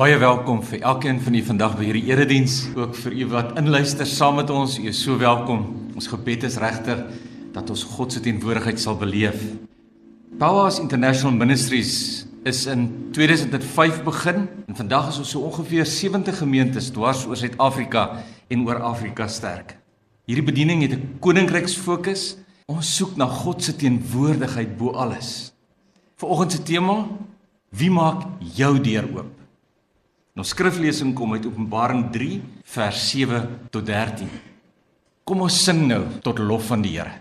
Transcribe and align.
Baie 0.00 0.16
welkom 0.16 0.62
vir 0.64 0.80
elkeen 0.80 1.18
van 1.20 1.34
u 1.36 1.40
vandag 1.44 1.74
by 1.76 1.84
hierdie 1.84 2.06
erediens, 2.08 2.54
ook 2.72 2.94
vir 2.96 3.12
u 3.20 3.24
wat 3.34 3.50
inluister 3.60 4.08
saam 4.08 4.38
met 4.38 4.48
ons. 4.48 4.78
U 4.80 4.86
is 4.88 4.96
so 5.04 5.18
welkom. 5.20 5.66
Ons 5.92 6.06
gebed 6.08 6.46
is 6.48 6.54
regter 6.56 7.02
dat 7.52 7.68
ons 7.68 7.82
God 7.84 8.14
se 8.14 8.22
teenwoordigheid 8.24 8.80
sal 8.80 8.96
beleef. 8.96 9.42
Powers 10.40 10.78
International 10.80 11.36
Ministries 11.36 12.24
is 12.48 12.62
in 12.64 12.86
2005 13.12 13.98
begin 14.06 14.46
en 14.70 14.78
vandag 14.78 15.10
is 15.10 15.18
ons 15.20 15.34
so 15.34 15.44
ongeveer 15.50 15.84
70 15.84 16.38
gemeentes 16.38 16.88
dwars 16.96 17.26
oor 17.28 17.36
Suid-Afrika 17.36 18.06
en 18.48 18.62
oor 18.64 18.80
Afrika 18.80 19.26
sterk. 19.28 19.74
Hierdie 20.24 20.46
bediening 20.46 20.80
het 20.80 20.94
'n 20.96 21.18
koninkryksfokus. 21.20 22.38
Ons 22.72 22.96
soek 22.96 23.20
na 23.20 23.26
God 23.26 23.60
se 23.62 23.76
teenwoordigheid 23.76 24.78
bo 24.78 24.96
alles. 24.96 25.52
Vanoggend 26.16 26.52
se 26.52 26.62
tema: 26.62 27.04
Wie 27.68 27.90
maak 27.90 28.24
jou 28.56 28.80
deur 28.80 29.04
oop? 29.04 29.39
Ons 30.40 30.54
skriflesing 30.54 31.10
kom 31.12 31.34
uit 31.36 31.44
Openbaring 31.44 32.06
3 32.14 32.38
vers 32.72 33.00
7 33.10 33.40
tot 33.74 33.84
13. 33.84 34.30
Kom 35.28 35.42
ons 35.44 35.58
sing 35.66 35.82
nou 35.84 36.00
tot 36.24 36.40
lof 36.40 36.70
van 36.70 36.80
die 36.80 36.94
Here. 36.94 37.18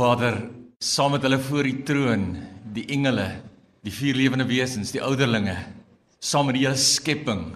Vader, 0.00 0.38
saam 0.80 1.12
met 1.12 1.24
hulle 1.26 1.36
voor 1.44 1.66
die 1.68 1.82
troon, 1.84 2.22
die 2.72 2.86
engele, 2.94 3.26
die 3.84 3.92
vier 3.92 4.16
lewende 4.16 4.46
wesens, 4.48 4.94
die 4.94 5.02
ouderlinge, 5.04 5.58
saam 6.24 6.48
met 6.48 6.56
die 6.56 6.64
hele 6.64 6.80
skepping, 6.80 7.50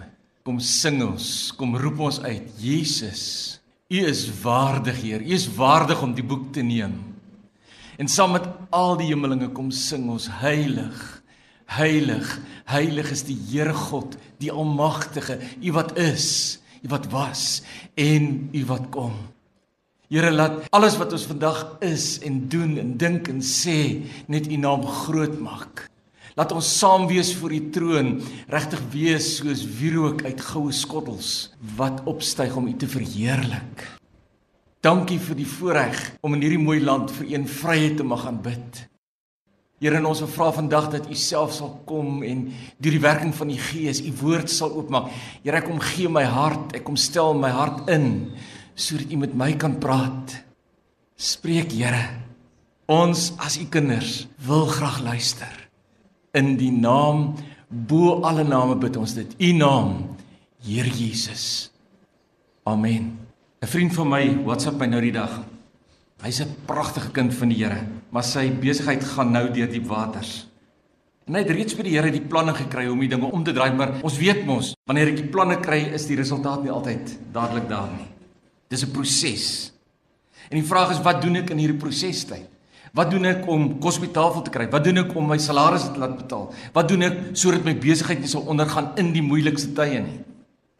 kom 0.45 0.59
sing 0.61 1.01
ons, 1.01 1.49
kom 1.57 1.73
roep 1.81 2.03
ons 2.05 2.19
uit, 2.21 2.51
Jesus, 2.61 3.23
U 3.89 3.97
is 4.09 4.23
waardig, 4.41 4.97
Heer. 5.01 5.21
U 5.21 5.33
is 5.33 5.45
waardig 5.57 5.99
om 6.01 6.13
die 6.17 6.25
boek 6.25 6.47
te 6.53 6.63
neem. 6.65 6.95
En 8.01 8.09
saam 8.09 8.33
met 8.33 8.47
al 8.73 8.97
die 8.97 9.11
hemelinge 9.11 9.51
kom 9.53 9.69
sing 9.73 10.07
ons 10.09 10.25
heilig, 10.41 11.03
heilig, 11.77 12.31
heilig 12.69 13.13
is 13.13 13.25
die 13.25 13.37
Here 13.49 13.73
God, 13.73 14.17
die 14.41 14.53
almagtige, 14.53 15.37
U 15.61 15.77
wat 15.77 15.93
is, 16.01 16.59
U 16.81 16.93
wat 16.93 17.09
was 17.13 17.63
en 17.97 18.49
U 18.53 18.65
wat 18.69 18.91
kom. 18.93 19.17
Here 20.15 20.31
laat 20.31 20.69
alles 20.71 20.95
wat 20.95 21.11
ons 21.11 21.25
vandag 21.27 21.57
is 21.83 22.21
en 22.23 22.37
doen 22.47 22.77
en 22.79 22.93
dink 22.95 23.27
en 23.27 23.41
sê 23.43 24.05
net 24.31 24.45
U 24.47 24.55
naam 24.63 24.85
groot 24.87 25.33
maak. 25.43 25.89
Laat 26.39 26.53
ons 26.55 26.69
saam 26.79 27.03
wees 27.09 27.33
voor 27.35 27.51
U 27.51 27.59
troon, 27.75 28.13
regtig 28.47 28.85
wees 28.93 29.27
soos 29.41 29.65
wierook 29.67 30.23
uit 30.23 30.39
goue 30.53 30.71
skottels 30.71 31.33
wat 31.75 31.99
opstyg 32.07 32.55
om 32.55 32.71
U 32.71 32.77
te 32.79 32.87
verheerlik. 32.87 33.83
Dankie 34.79 35.19
vir 35.19 35.41
die 35.41 35.49
voorreg 35.57 35.99
om 36.23 36.39
in 36.39 36.47
hierdie 36.47 36.63
mooi 36.63 36.79
land 36.79 37.11
vir 37.19 37.33
een 37.35 37.51
vryheid 37.51 37.99
te 37.99 38.07
mag 38.07 38.23
aanbid. 38.31 38.85
Here, 39.83 39.99
ons 40.07 40.23
vra 40.31 40.53
vandag 40.55 40.93
dat 40.95 41.11
U 41.11 41.15
self 41.19 41.57
sal 41.59 41.75
kom 41.91 42.23
en 42.23 42.47
deur 42.79 42.95
die 42.95 43.03
werking 43.03 43.35
van 43.35 43.51
die 43.51 43.59
Gees 43.59 43.99
U 43.99 44.15
woord 44.23 44.47
sal 44.47 44.79
oopmaak. 44.79 45.11
Here, 45.43 45.59
ek 45.59 45.67
kom 45.67 45.83
gee 45.91 46.07
my 46.07 46.23
hart, 46.23 46.71
ek 46.79 46.87
kom 46.87 46.95
stel 46.95 47.35
my 47.35 47.51
hart 47.51 47.89
in 47.91 48.13
sodat 48.75 49.11
U 49.11 49.17
met 49.17 49.33
my 49.33 49.55
kan 49.55 49.79
praat. 49.79 50.35
Spreek 51.15 51.71
Here. 51.71 52.21
Ons 52.91 53.31
as 53.41 53.57
U 53.57 53.65
kinders 53.71 54.27
wil 54.45 54.67
graag 54.69 55.01
luister. 55.01 55.51
In 56.35 56.57
die 56.59 56.71
naam 56.71 57.33
bo 57.69 58.21
alle 58.27 58.43
name 58.43 58.75
bid 58.77 58.99
ons 58.99 59.15
dit. 59.15 59.31
U 59.39 59.51
naam, 59.55 59.95
Here 60.65 60.89
Jesus. 60.89 61.71
Amen. 62.65 63.17
'n 63.61 63.67
Vriend 63.67 63.93
van 63.93 64.09
my 64.09 64.23
WhatsApp 64.45 64.79
my 64.79 64.85
nou 64.85 65.01
die 65.01 65.13
dag. 65.13 65.43
Hy's 66.21 66.41
'n 66.41 66.55
pragtige 66.65 67.11
kind 67.11 67.33
van 67.33 67.49
die 67.49 67.63
Here, 67.63 67.85
maar 68.09 68.23
sy 68.23 68.49
besigheid 68.49 69.03
gaan 69.03 69.31
nou 69.31 69.49
deur 69.51 69.67
diep 69.67 69.87
waters. 69.87 70.47
En 71.27 71.33
hy 71.33 71.41
het 71.41 71.49
reeds 71.49 71.75
by 71.75 71.83
die 71.83 71.95
Here 71.97 72.11
die 72.11 72.21
planne 72.21 72.53
gekry 72.53 72.87
om 72.87 72.99
die 72.99 73.09
dinge 73.09 73.31
om 73.31 73.43
te 73.43 73.53
draai, 73.53 73.73
maar 73.73 74.01
ons 74.03 74.17
weet 74.17 74.45
mos, 74.45 74.73
wanneer 74.85 75.07
ek 75.07 75.15
die 75.15 75.29
planne 75.29 75.59
kry, 75.59 75.93
is 75.93 76.05
die 76.05 76.15
resultaat 76.15 76.63
nie 76.63 76.71
altyd 76.71 77.17
dadelik 77.33 77.69
daar 77.69 77.89
nie. 77.89 78.14
Dis 78.69 78.83
'n 78.83 78.91
proses. 78.91 79.71
En 80.49 80.57
die 80.57 80.67
vraag 80.67 80.91
is 80.91 81.01
wat 81.01 81.21
doen 81.21 81.35
ek 81.35 81.49
in 81.49 81.57
hierdie 81.57 81.79
prosestyd? 81.79 82.49
Wat 82.95 83.11
doen 83.11 83.25
ek 83.25 83.47
om 83.51 83.79
kos 83.79 83.97
op 83.97 84.05
die 84.07 84.15
tafel 84.15 84.41
te 84.41 84.51
kry? 84.53 84.69
Wat 84.71 84.83
doen 84.83 84.97
ek 84.97 85.15
om 85.15 85.27
my 85.27 85.37
salaris 85.37 85.89
te 85.91 85.99
laat 85.99 86.15
betaal? 86.15 86.53
Wat 86.73 86.87
doen 86.87 87.01
ek 87.01 87.17
sodat 87.33 87.65
my 87.65 87.73
besigheid 87.75 88.19
nie 88.19 88.31
sal 88.31 88.45
ondergaan 88.47 88.93
in 89.01 89.11
die 89.11 89.21
moeilikste 89.25 89.73
tye 89.75 89.99
nie? 89.99 90.19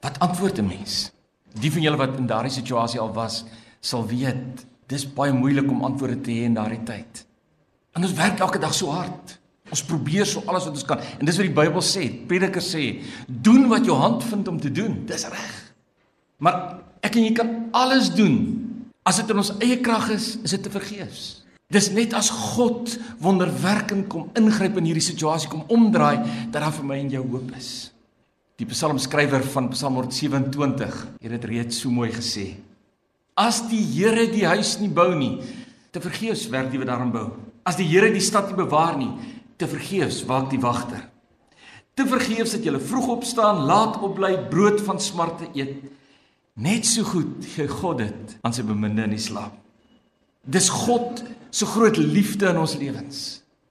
Wat 0.01 0.19
antwoord 0.19 0.59
'n 0.59 0.67
mens? 0.67 1.11
Die 1.59 1.71
van 1.71 1.81
julle 1.81 1.97
wat 1.97 2.17
in 2.17 2.27
daardie 2.27 2.51
situasie 2.51 2.99
al 2.99 3.13
was, 3.13 3.43
sal 3.81 4.07
weet 4.07 4.65
dis 4.87 5.05
baie 5.05 5.33
moeilik 5.33 5.69
om 5.69 5.83
antwoorde 5.83 6.21
te 6.21 6.31
hê 6.31 6.45
in 6.45 6.53
daardie 6.53 6.83
tyd. 6.83 7.25
En 7.95 8.03
ons 8.03 8.13
werk 8.13 8.39
elke 8.39 8.59
dag 8.59 8.73
so 8.73 8.91
hard. 8.91 9.39
Ons 9.69 9.83
probeer 9.83 10.25
so 10.25 10.43
alles 10.45 10.67
wat 10.67 10.75
ons 10.77 10.85
kan. 10.85 10.99
En 11.19 11.25
dis 11.25 11.37
wat 11.37 11.47
die 11.47 11.55
Bybel 11.55 11.81
sê. 11.81 12.05
Prediker 12.27 12.61
sê, 12.61 13.01
doen 13.27 13.67
wat 13.71 13.85
jou 13.85 13.97
hand 13.97 14.23
vind 14.23 14.47
om 14.47 14.59
te 14.59 14.71
doen. 14.71 15.05
Dis 15.05 15.25
reg. 15.27 15.73
Maar 16.37 16.79
Ek 17.05 17.17
en 17.19 17.27
jy 17.27 17.33
kan 17.37 17.49
alles 17.75 18.09
doen. 18.15 18.37
As 19.05 19.19
dit 19.21 19.29
in 19.29 19.41
ons 19.41 19.53
eie 19.61 19.77
krag 19.85 20.09
is, 20.15 20.35
is 20.41 20.55
dit 20.55 20.63
te 20.65 20.73
vergeefs. 20.73 21.45
Dis 21.69 21.89
net 21.93 22.13
as 22.17 22.31
God 22.33 22.91
wonderwerkend 23.21 24.07
kom 24.09 24.29
ingryp 24.37 24.77
in 24.79 24.89
hierdie 24.89 25.05
situasie 25.05 25.49
kom 25.49 25.65
omdraai 25.73 26.21
dat 26.53 26.61
daar 26.61 26.73
vir 26.73 26.85
my 26.85 26.97
en 27.01 27.11
jou 27.13 27.23
hoop 27.25 27.51
is. 27.57 27.69
Die 28.61 28.67
psalmskrywer 28.69 29.43
van 29.51 29.71
Psalm 29.73 29.97
127 29.99 30.99
het 31.21 31.33
dit 31.33 31.47
reeds 31.49 31.81
so 31.81 31.91
mooi 31.91 32.11
gesê. 32.13 32.53
As 33.35 33.65
die 33.67 33.81
Here 33.81 34.29
die 34.31 34.45
huis 34.47 34.77
nie 34.79 34.91
bou 34.93 35.09
nie, 35.17 35.41
te 35.91 35.99
vergeefs 35.99 36.45
werk 36.53 36.69
die 36.71 36.79
wat 36.79 36.93
daarin 36.93 37.11
bou. 37.11 37.25
As 37.67 37.75
die 37.75 37.87
Here 37.89 38.13
die 38.13 38.23
stad 38.23 38.47
nie 38.47 38.57
bewaar 38.61 38.95
nie, 38.95 39.11
te 39.59 39.67
vergeefs 39.67 40.21
waak 40.29 40.47
die 40.53 40.61
wagter. 40.61 41.03
Te 41.97 42.05
vergeefs 42.07 42.55
dat 42.55 42.63
jy 42.63 42.79
vroeg 42.79 43.11
opstaan, 43.17 43.65
laat 43.67 43.99
opbly, 44.03 44.35
brood 44.51 44.81
van 44.87 45.01
smarte 45.03 45.49
eet. 45.55 45.83
Net 46.55 46.87
so 46.87 47.03
goed 47.03 47.43
gee 47.51 47.67
God 47.67 47.99
dit 47.99 48.35
aan 48.45 48.53
sy 48.55 48.63
beminde 48.63 49.03
in 49.03 49.15
die 49.15 49.21
slaap. 49.21 49.57
Dis 50.47 50.69
God 50.71 51.19
se 51.51 51.67
groot 51.67 51.97
liefde 51.99 52.47
in 52.51 52.61
ons 52.61 52.77
lewens. 52.79 53.23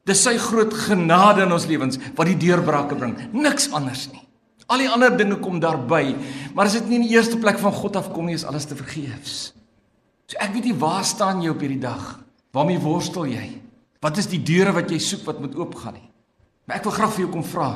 Dis 0.04 0.20
sy 0.26 0.34
groot 0.36 0.74
genade 0.84 1.46
in 1.46 1.54
ons 1.54 1.64
lewens 1.68 1.96
wat 2.16 2.28
die 2.28 2.36
deurbrake 2.36 2.98
bring, 2.98 3.14
niks 3.32 3.70
anders 3.72 4.04
nie. 4.12 4.20
Al 4.68 4.80
die 4.80 4.88
ander 4.88 5.16
dinge 5.16 5.38
kom 5.44 5.56
daarby, 5.60 6.14
maar 6.56 6.68
as 6.68 6.76
dit 6.76 6.90
nie 6.90 6.98
in 7.00 7.06
die 7.06 7.16
eerste 7.16 7.40
plek 7.40 7.56
van 7.60 7.72
God 7.72 7.96
afkom 8.00 8.28
nie, 8.28 8.36
is 8.36 8.46
alles 8.48 8.68
te 8.68 8.76
vergeefs. 8.76 9.54
So 10.28 10.40
ek 10.40 10.52
weet 10.56 10.68
nie 10.68 10.76
waar 10.80 11.04
staan 11.08 11.40
jy 11.44 11.52
op 11.52 11.64
hierdie 11.64 11.80
dag? 11.80 12.04
Waarmee 12.54 12.80
worstel 12.84 13.28
jy? 13.32 13.46
Wat 14.04 14.20
is 14.20 14.28
die 14.28 14.40
deure 14.44 14.76
wat 14.76 14.92
jy 14.92 15.00
soek 15.00 15.24
wat 15.28 15.40
moet 15.40 15.56
oopgaan 15.56 15.96
nie? 15.96 16.08
Maar 16.68 16.80
ek 16.80 16.88
wil 16.88 16.96
graag 16.96 17.12
vir 17.16 17.24
jou 17.24 17.32
kom 17.32 17.44
vra. 17.48 17.70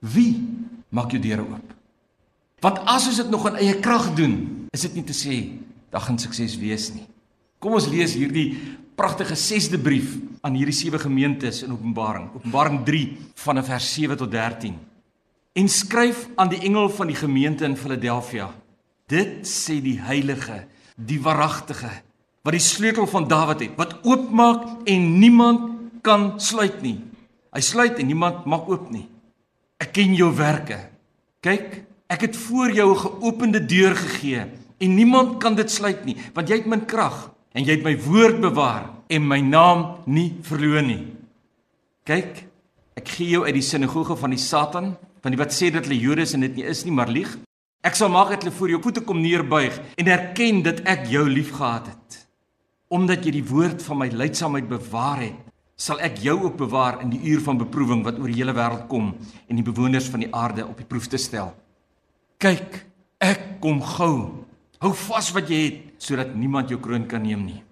Wie 0.00 0.32
maak 0.96 1.12
jou 1.12 1.20
deure 1.20 1.44
oop? 1.44 1.75
Want 2.64 2.80
as 2.88 3.06
ons 3.10 3.20
dit 3.20 3.30
nog 3.30 3.44
in 3.50 3.58
eie 3.60 3.76
krag 3.84 4.14
doen, 4.16 4.36
is 4.72 4.86
dit 4.86 4.96
nie 4.96 5.04
te 5.04 5.16
sê 5.16 5.36
dat 5.92 6.06
gaan 6.06 6.18
sukses 6.20 6.56
wees 6.60 6.88
nie. 6.94 7.04
Kom 7.60 7.76
ons 7.76 7.88
lees 7.92 8.14
hierdie 8.16 8.56
pragtige 8.96 9.36
6de 9.36 9.80
brief 9.80 10.14
aan 10.44 10.56
hierdie 10.56 10.76
sewe 10.76 11.00
gemeentes 11.00 11.62
in 11.66 11.74
Openbaring. 11.74 12.30
Openbaring 12.38 12.80
3 12.86 13.02
van 13.44 13.60
vers 13.64 13.88
7 13.92 14.16
tot 14.22 14.32
13. 14.32 14.76
En 15.56 15.68
skryf 15.72 16.26
aan 16.36 16.52
die 16.52 16.62
engel 16.68 16.88
van 16.92 17.12
die 17.12 17.16
gemeente 17.16 17.64
in 17.68 17.76
Filadelfia. 17.76 18.50
Dit 19.08 19.44
sê 19.48 19.78
die 19.84 19.98
heilige, 20.00 20.64
die 20.96 21.20
waaragtige, 21.22 21.90
wat 22.46 22.56
die 22.56 22.62
sleutel 22.62 23.08
van 23.10 23.28
Dawid 23.28 23.64
het, 23.64 23.76
wat 23.78 23.98
oopmaak 24.06 24.88
en 24.88 25.06
niemand 25.20 26.00
kan 26.06 26.34
sluit 26.40 26.80
nie. 26.84 26.98
Hy 27.52 27.62
sluit 27.64 28.00
en 28.00 28.08
niemand 28.08 28.44
maak 28.48 28.68
oop 28.70 28.90
nie. 28.92 29.06
Ek 29.80 29.92
ken 29.96 30.14
jou 30.16 30.28
werke. 30.36 30.78
Kyk, 31.44 31.85
ek 32.08 32.20
het 32.28 32.36
voor 32.36 32.70
jou 32.70 32.90
'n 32.92 32.98
geopende 32.98 33.60
deur 33.66 33.96
gegee 33.96 34.46
en 34.78 34.94
niemand 34.94 35.38
kan 35.40 35.54
dit 35.54 35.70
sluit 35.70 36.04
nie, 36.04 36.16
want 36.34 36.48
jy 36.48 36.56
het 36.56 36.66
min 36.66 36.84
krag 36.84 37.30
en 37.52 37.64
jy 37.64 37.76
het 37.78 37.84
my 37.84 37.96
woord 37.96 38.40
bewaar 38.40 38.90
en 39.08 39.28
my 39.28 39.40
naam 39.40 39.96
nie 40.06 40.36
verloon 40.42 40.86
nie. 40.86 41.06
Kyk, 42.04 42.44
ek 42.96 43.08
gee 43.08 43.28
jou 43.28 43.44
uit 43.44 43.54
die 43.54 43.62
sinagoge 43.62 44.16
van 44.16 44.30
die 44.30 44.38
Satan, 44.38 44.96
van 45.22 45.34
die 45.34 45.40
wat 45.40 45.54
sê 45.54 45.70
dat 45.70 45.88
hulle 45.88 45.98
Jode 45.98 46.22
is 46.22 46.34
en 46.34 46.40
dit 46.40 46.56
nie 46.56 46.64
is 46.64 46.84
nie, 46.84 46.92
maar 46.92 47.08
lieg. 47.08 47.32
Ek 47.82 47.94
sal 47.94 48.08
maak 48.08 48.30
dat 48.30 48.42
hulle 48.44 48.54
voor 48.54 48.68
jou 48.68 48.80
voete 48.82 49.02
kom 49.06 49.20
neerbuig 49.20 49.80
en 49.96 50.06
erken 50.06 50.62
dat 50.62 50.84
ek 50.84 51.06
jou 51.10 51.28
liefgehad 51.28 51.86
het. 51.86 52.26
Omdat 52.88 53.24
jy 53.26 53.32
die 53.40 53.46
woord 53.46 53.82
van 53.82 53.98
my 53.98 54.08
lydsaamheid 54.14 54.68
bewaar 54.68 55.24
het, 55.24 55.42
sal 55.76 56.00
ek 56.00 56.20
jou 56.24 56.38
ook 56.46 56.56
bewaar 56.56 57.02
in 57.02 57.10
die 57.12 57.20
uur 57.32 57.42
van 57.44 57.58
beproewing 57.60 58.04
wat 58.06 58.18
oor 58.18 58.30
die 58.30 58.38
hele 58.38 58.54
wêreld 58.56 58.86
kom 58.88 59.12
en 59.48 59.58
die 59.58 59.66
bewoners 59.66 60.08
van 60.08 60.22
die 60.24 60.32
aarde 60.32 60.64
op 60.64 60.78
die 60.80 60.88
proef 60.88 61.08
te 61.12 61.20
stel. 61.20 61.52
Kyk, 62.42 62.82
ek 63.22 63.44
kom 63.64 63.80
gou. 63.80 64.44
Hou 64.82 64.92
vas 65.06 65.30
wat 65.32 65.48
jy 65.48 65.60
het 65.64 66.04
sodat 66.04 66.34
niemand 66.36 66.68
jou 66.70 66.78
kroon 66.82 67.06
kan 67.08 67.24
neem 67.24 67.46
nie. 67.46 67.62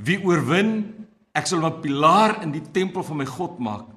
Wie 0.00 0.16
oorwin, 0.24 0.94
ek 1.36 1.46
sal 1.46 1.60
'n 1.60 1.80
pilaar 1.82 2.42
in 2.42 2.52
die 2.52 2.64
tempel 2.72 3.02
van 3.02 3.16
my 3.16 3.26
God 3.26 3.58
maak 3.58 3.96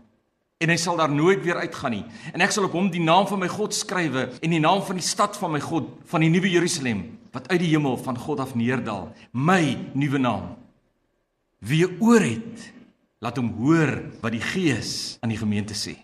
en 0.59 0.69
hy 0.69 0.75
sal 0.75 0.97
daar 0.99 1.11
nooit 1.11 1.41
weer 1.43 1.55
uitgaan 1.55 1.91
nie. 1.91 2.05
En 2.33 2.41
ek 2.41 2.51
sal 2.51 2.65
op 2.67 2.75
hom 2.75 2.89
die 2.91 3.03
naam 3.03 3.27
van 3.27 3.39
my 3.39 3.47
God 3.47 3.73
skrywe 3.73 4.27
en 4.43 4.51
die 4.51 4.59
naam 4.59 4.81
van 4.83 4.95
die 4.99 5.07
stad 5.07 5.37
van 5.37 5.51
my 5.51 5.61
God, 5.63 5.87
van 6.05 6.21
die 6.21 6.29
nuwe 6.29 6.51
Jerusalem 6.51 7.17
wat 7.31 7.47
uit 7.47 7.59
die 7.59 7.71
hemel 7.71 7.95
van 7.97 8.17
God 8.17 8.39
af 8.39 8.55
neerdal, 8.55 9.13
my 9.31 9.77
nuwe 9.93 10.19
naam. 10.19 10.57
Wie 11.59 11.85
oor 12.01 12.19
het, 12.19 12.73
laat 13.21 13.37
hom 13.37 13.53
hoor 13.59 14.11
wat 14.21 14.31
die 14.31 14.43
Gees 14.43 15.17
aan 15.21 15.29
die 15.29 15.39
gemeente 15.39 15.73
sê. 15.77 15.95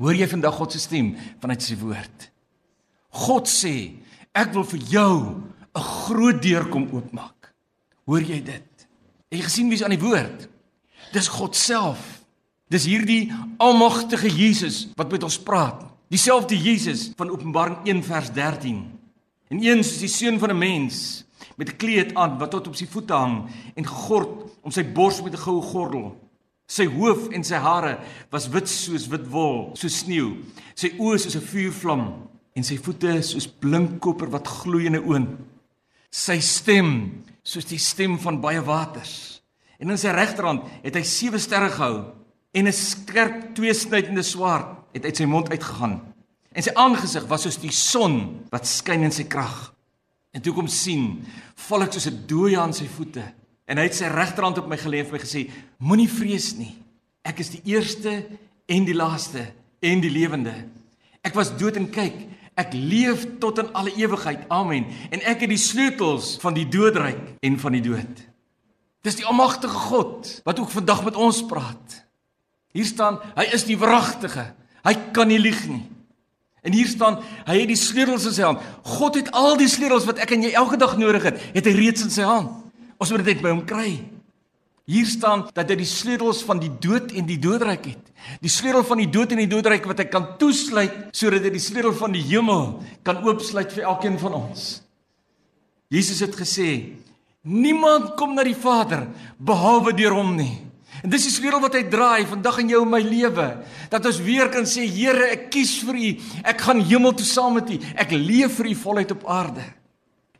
Hoor 0.00 0.14
jy 0.14 0.28
vandag 0.28 0.54
God 0.54 0.72
se 0.72 0.80
stem 0.80 1.14
vanuit 1.42 1.62
sy 1.62 1.76
woord? 1.76 2.30
God 3.14 3.46
sê, 3.46 3.94
ek 4.34 4.52
wil 4.54 4.66
vir 4.66 4.80
jou 4.90 5.42
'n 5.74 5.82
groot 5.82 6.42
deur 6.42 6.68
kom 6.68 6.88
oopmaak. 6.92 7.54
Hoor 8.06 8.20
jy 8.20 8.42
dit? 8.42 8.86
Het 9.30 9.38
jy 9.38 9.42
gesien 9.42 9.68
wie's 9.68 9.82
aan 9.82 9.94
die 9.94 10.02
woord? 10.02 10.48
Dis 11.12 11.28
God 11.28 11.56
self. 11.56 12.24
Dis 12.70 12.86
hierdie 12.86 13.32
almagtige 13.58 14.28
Jesus 14.28 14.88
wat 14.96 15.10
met 15.10 15.22
ons 15.22 15.38
praat. 15.38 15.84
Dieselfde 16.10 16.56
Jesus 16.56 17.12
van 17.16 17.30
Openbaring 17.30 17.78
1 17.84 18.02
vers 18.02 18.30
13. 18.32 18.84
En 19.48 19.62
eens 19.62 19.92
is 19.94 20.00
die 20.00 20.08
seun 20.08 20.38
van 20.38 20.50
'n 20.50 20.58
mens 20.58 21.24
met 21.56 21.68
'n 21.68 21.76
kleed 21.76 22.14
aan 22.14 22.38
wat 22.38 22.50
tot 22.50 22.66
op 22.66 22.76
sy 22.76 22.86
voete 22.86 23.12
hang 23.12 23.48
en 23.74 23.86
gegord 23.86 24.50
om 24.62 24.70
sy 24.70 24.82
bors 24.82 25.22
met 25.22 25.32
'n 25.32 25.44
goue 25.46 25.62
gordel. 25.62 26.16
Sy 26.66 26.86
hoof 26.86 27.28
en 27.28 27.44
sy 27.44 27.56
hare 27.56 27.98
was 28.30 28.48
wit 28.48 28.68
soos 28.68 29.06
wit 29.06 29.28
wol, 29.28 29.70
soos 29.74 29.98
sneeu. 29.98 30.36
Sy 30.74 30.88
oë 30.98 31.18
soos 31.18 31.36
'n 31.36 31.40
vuurvlam 31.40 32.28
en 32.54 32.66
sy 32.66 32.78
voete 32.78 33.18
soos 33.26 33.48
blink 33.48 33.98
koper 34.02 34.30
wat 34.30 34.48
gloei 34.62 34.86
in 34.86 34.96
'n 34.96 35.04
oond. 35.04 35.30
Sy 36.10 36.38
stem 36.40 37.22
soos 37.42 37.64
die 37.64 37.78
stem 37.78 38.18
van 38.18 38.40
baie 38.40 38.62
waters. 38.62 39.42
En 39.78 39.90
in 39.90 39.98
sy 39.98 40.08
regterhand 40.08 40.62
het 40.82 40.94
hy 40.94 41.02
sewe 41.02 41.38
sterre 41.38 41.70
gehou 41.70 42.14
en 42.54 42.66
'n 42.66 42.72
skerp 42.72 43.54
tweesnydende 43.54 44.22
swaard 44.22 44.78
het 44.94 45.04
uit 45.04 45.16
sy 45.16 45.24
mond 45.24 45.50
uitgegaan. 45.50 46.00
En 46.52 46.62
sy 46.62 46.70
aangesig 46.74 47.26
was 47.26 47.42
soos 47.42 47.58
die 47.58 47.72
son 47.72 48.46
wat 48.50 48.66
skyn 48.66 49.02
in 49.02 49.12
sy 49.12 49.24
krag. 49.24 49.74
En 50.32 50.42
toe 50.42 50.54
kom 50.54 50.68
sien, 50.68 51.24
val 51.68 51.82
ek 51.82 51.92
soos 51.92 52.06
'n 52.06 52.26
dooie 52.26 52.58
aan 52.58 52.72
sy 52.72 52.86
voete. 52.86 53.22
En 53.66 53.78
hy 53.78 53.84
het 53.84 53.94
sy 53.94 54.06
regterhand 54.06 54.58
op 54.58 54.68
my 54.68 54.76
gelê 54.76 54.98
en 54.98 55.06
vir 55.06 55.12
my 55.12 55.18
gesê: 55.18 55.50
"Moenie 55.78 56.08
vrees 56.08 56.56
nie. 56.56 56.76
Ek 57.24 57.40
is 57.40 57.50
die 57.50 57.62
eerste 57.64 58.24
en 58.66 58.84
die 58.84 58.94
laaste 58.94 59.52
en 59.80 60.00
die 60.00 60.10
lewende. 60.10 60.54
Ek 61.24 61.34
was 61.34 61.56
dood 61.56 61.76
en 61.76 61.90
kyk, 61.90 62.14
ek 62.54 62.72
leef 62.72 63.26
tot 63.42 63.58
in 63.58 63.72
alle 63.72 63.94
ewigheid. 63.98 64.44
Amen. 64.48 64.86
En 65.10 65.22
ek 65.22 65.44
het 65.44 65.50
die 65.50 65.60
sleutels 65.60 66.36
van 66.42 66.54
die 66.54 66.68
doodryk 66.68 67.36
en 67.40 67.58
van 67.58 67.72
die 67.72 67.82
dood." 67.82 68.22
Dis 69.04 69.18
die 69.20 69.26
almagtige 69.28 69.76
God 69.90 70.40
wat 70.44 70.58
ook 70.58 70.70
vandag 70.72 71.04
met 71.04 71.16
ons 71.16 71.42
praat. 71.46 72.04
Hier 72.72 72.86
staan 72.88 73.20
hy 73.36 73.44
is 73.52 73.66
die 73.68 73.78
wragtige. 73.78 74.54
Hy 74.84 74.94
kan 75.12 75.28
nie 75.28 75.38
lieg 75.38 75.60
nie. 75.68 75.84
En 76.64 76.72
hier 76.72 76.88
staan 76.88 77.20
hy 77.44 77.58
het 77.60 77.68
die 77.68 77.78
sleutels 77.78 78.24
in 78.30 78.32
sy 78.32 78.46
hand. 78.46 78.64
God 78.82 79.18
het 79.20 79.28
al 79.36 79.58
die 79.60 79.68
sleutels 79.68 80.06
wat 80.08 80.22
ek 80.24 80.32
en 80.32 80.46
jy 80.46 80.54
elke 80.56 80.78
dag 80.80 80.96
nodig 80.96 81.28
het, 81.28 81.40
het 81.52 81.68
hy 81.68 81.74
reeds 81.76 82.06
in 82.06 82.12
sy 82.12 82.24
hand. 82.24 82.64
Ons 82.96 83.12
moet 83.12 83.24
dit 83.26 83.42
by 83.44 83.52
hom 83.52 83.64
kry. 83.68 83.98
Hier 84.84 85.06
staan 85.08 85.46
dat 85.56 85.70
hy 85.72 85.78
die 85.80 85.88
sleutels 85.88 86.42
van 86.44 86.58
die 86.60 86.68
dood 86.68 87.14
en 87.16 87.24
die 87.24 87.38
doodryk 87.40 87.86
het. 87.88 88.10
Die 88.44 88.52
sleutel 88.52 88.84
van 88.84 89.00
die 89.00 89.08
dood 89.08 89.32
en 89.32 89.40
die 89.40 89.48
doodryk 89.48 89.86
wat 89.88 90.02
hy 90.02 90.08
kan 90.12 90.34
toesluit 90.40 91.14
sodat 91.16 91.46
hy 91.46 91.52
die 91.54 91.62
sleutel 91.62 91.94
van 91.96 92.12
die 92.12 92.24
hemel 92.26 92.66
kan 93.06 93.22
oopsluit 93.24 93.72
vir 93.72 93.88
elkeen 93.88 94.18
van 94.20 94.36
ons. 94.42 94.66
Jesus 95.88 96.20
het 96.24 96.36
gesê: 96.36 96.68
Niemand 97.48 98.12
kom 98.20 98.36
na 98.36 98.44
die 98.44 98.56
Vader 98.56 99.06
behalwe 99.40 99.96
deur 99.96 100.18
hom 100.18 100.36
nie. 100.36 100.52
En 101.00 101.08
dis 101.12 101.26
die 101.30 101.32
sleutel 101.32 101.64
wat 101.64 101.74
hy 101.76 101.82
draai 101.88 102.28
vandag 102.28 102.60
in 102.62 102.76
jou 102.76 102.84
en 102.84 102.92
my 102.92 103.00
lewe. 103.04 103.48
Dat 103.92 104.04
ons 104.08 104.20
weer 104.24 104.52
kan 104.52 104.68
sê 104.68 104.84
Here, 104.84 105.32
ek 105.32 105.48
kies 105.52 105.78
vir 105.88 105.96
U. 105.96 106.12
Ek 106.44 106.60
gaan 106.60 106.84
hemel 106.84 107.16
toe 107.16 107.26
saam 107.28 107.56
met 107.56 107.72
U. 107.72 107.80
Ek 107.96 108.12
leef 108.12 108.60
vir 108.60 108.74
U 108.74 108.76
voluit 108.84 109.16
op 109.16 109.24
aarde. 109.32 109.64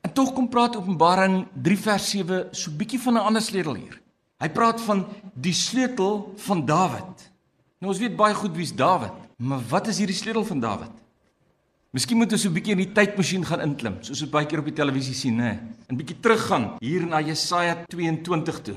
En 0.05 0.13
tog 0.13 0.35
kom 0.37 0.53
praat 0.53 0.77
Openbaring 0.77 1.47
3 1.65 1.83
vers 1.89 2.13
7 2.13 2.47
so 2.53 2.77
bietjie 2.77 3.01
van 3.01 3.17
'n 3.17 3.27
ander 3.33 3.43
sleutel 3.43 3.81
hier. 3.81 4.04
Hy 4.43 4.49
praat 4.51 4.81
van 4.81 5.05
die 5.35 5.55
sleutel 5.55 6.33
van 6.47 6.65
Dawid. 6.67 7.31
Nou 7.79 7.93
ons 7.93 8.01
weet 8.03 8.17
baie 8.17 8.35
goed 8.35 8.55
wie's 8.57 8.75
Dawid, 8.75 9.15
maar 9.39 9.63
wat 9.71 9.89
is 9.93 10.01
hierdie 10.03 10.17
sleutel 10.17 10.45
van 10.45 10.61
Dawid? 10.61 10.93
Miskien 11.95 12.19
moet 12.19 12.33
ons 12.33 12.43
so 12.43 12.49
'n 12.49 12.55
bietjie 12.55 12.73
in 12.75 12.83
die 12.83 12.93
tydmasjien 12.93 13.45
gaan 13.45 13.61
inklim, 13.61 14.03
soos 14.03 14.23
ons 14.23 14.31
baie 14.31 14.47
keer 14.47 14.59
op 14.59 14.65
die 14.65 14.75
televisie 14.75 15.15
sien, 15.15 15.37
nê? 15.37 15.59
'n 15.89 15.97
Bietjie 15.97 16.21
teruggaan 16.21 16.77
hier 16.81 17.07
na 17.07 17.21
Jesaja 17.21 17.85
22 17.89 18.63
toe. 18.63 18.77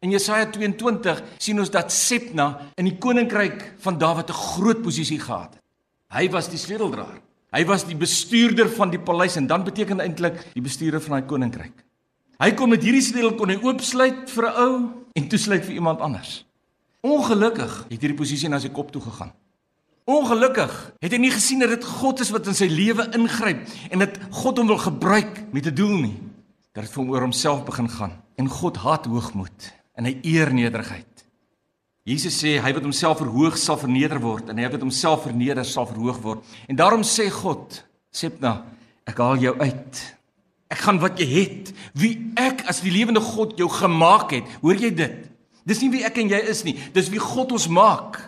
In 0.00 0.10
Jesaja 0.10 0.46
22 0.46 1.22
sien 1.38 1.58
ons 1.58 1.70
dat 1.70 1.92
Sepna 1.92 2.72
in 2.76 2.84
die 2.84 2.98
koninkryk 2.98 3.74
van 3.78 3.98
Dawid 3.98 4.28
'n 4.28 4.32
groot 4.32 4.82
posisie 4.82 5.18
gehad 5.18 5.54
het. 5.54 5.62
Hy 6.10 6.28
was 6.30 6.48
die 6.48 6.58
sleuteldraer. 6.58 7.20
Hy 7.52 7.64
was 7.64 7.84
die 7.84 7.96
bestuurder 7.96 8.68
van 8.68 8.90
die 8.90 8.98
paleis 8.98 9.36
en 9.36 9.46
dan 9.46 9.64
beteken 9.64 10.00
eintlik 10.00 10.52
die 10.54 10.62
bestuurder 10.62 11.00
van 11.00 11.18
daai 11.18 11.28
koninkryk. 11.28 11.84
Hy 12.40 12.54
kon 12.56 12.70
met 12.72 12.80
hierdie 12.80 13.04
sleutel 13.04 13.34
kon 13.36 13.50
hy 13.52 13.58
oopsluit 13.60 14.30
vir 14.32 14.46
'n 14.48 14.56
ou 14.64 14.74
en 15.12 15.28
toesluit 15.28 15.64
vir 15.64 15.74
iemand 15.74 16.00
anders. 16.00 16.46
Ongelukkig 17.04 17.86
het 17.90 18.00
hierdie 18.00 18.16
posisie 18.16 18.48
na 18.48 18.58
sy 18.58 18.68
kop 18.68 18.92
toe 18.92 19.02
gegaan. 19.02 19.32
Ongelukkig 20.08 20.72
het 21.00 21.12
hy 21.12 21.18
nie 21.18 21.30
gesien 21.30 21.60
dat 21.60 21.68
dit 21.68 21.84
God 21.84 22.20
is 22.20 22.30
wat 22.30 22.46
in 22.46 22.54
sy 22.54 22.66
lewe 22.66 23.10
ingryp 23.12 23.68
en 23.90 23.98
dat 23.98 24.16
God 24.30 24.56
hom 24.56 24.66
wil 24.66 24.78
gebruik 24.78 25.52
met 25.52 25.66
'n 25.66 25.74
doel 25.74 25.98
nie. 26.00 26.16
Dat 26.72 26.84
dit 26.84 26.92
vir 26.92 27.02
hom 27.02 27.10
oor 27.10 27.20
homself 27.20 27.64
begin 27.64 27.88
gaan 27.88 28.12
en 28.36 28.48
God 28.48 28.76
haat 28.76 29.04
hoogmoed 29.04 29.72
en 29.94 30.04
hy 30.04 30.18
eer 30.22 30.52
nederigheid. 30.52 31.06
Jesus 32.04 32.42
sê 32.42 32.58
hy 32.58 32.72
wat 32.72 32.82
homself 32.82 33.18
verhoog 33.18 33.58
sal 33.58 33.76
verneder 33.76 34.20
word 34.20 34.48
en 34.48 34.58
hy 34.58 34.68
wat 34.68 34.80
homself 34.80 35.24
verneder 35.24 35.64
sal 35.64 35.86
verhoog 35.86 36.22
word. 36.22 36.44
En 36.68 36.76
daarom 36.76 37.02
sê 37.02 37.28
God, 37.30 37.84
Sepna, 38.10 38.64
ek 39.06 39.18
haal 39.18 39.36
jou 39.36 39.58
uit. 39.60 40.19
Ek 40.70 40.84
gaan 40.84 41.00
wat 41.02 41.18
jy 41.18 41.26
het, 41.26 41.72
wie 41.98 42.14
ek 42.38 42.62
as 42.70 42.80
die 42.84 42.92
lewende 42.94 43.20
God 43.20 43.56
jou 43.58 43.68
gemaak 43.68 44.36
het. 44.36 44.50
Hoor 44.62 44.78
jy 44.78 44.92
dit? 44.94 45.26
Dis 45.66 45.80
nie 45.82 45.90
wie 45.90 46.04
ek 46.06 46.18
en 46.22 46.30
jy 46.30 46.38
is 46.50 46.62
nie, 46.64 46.76
dis 46.94 47.10
wie 47.12 47.20
God 47.22 47.52
ons 47.52 47.68
maak. 47.68 48.20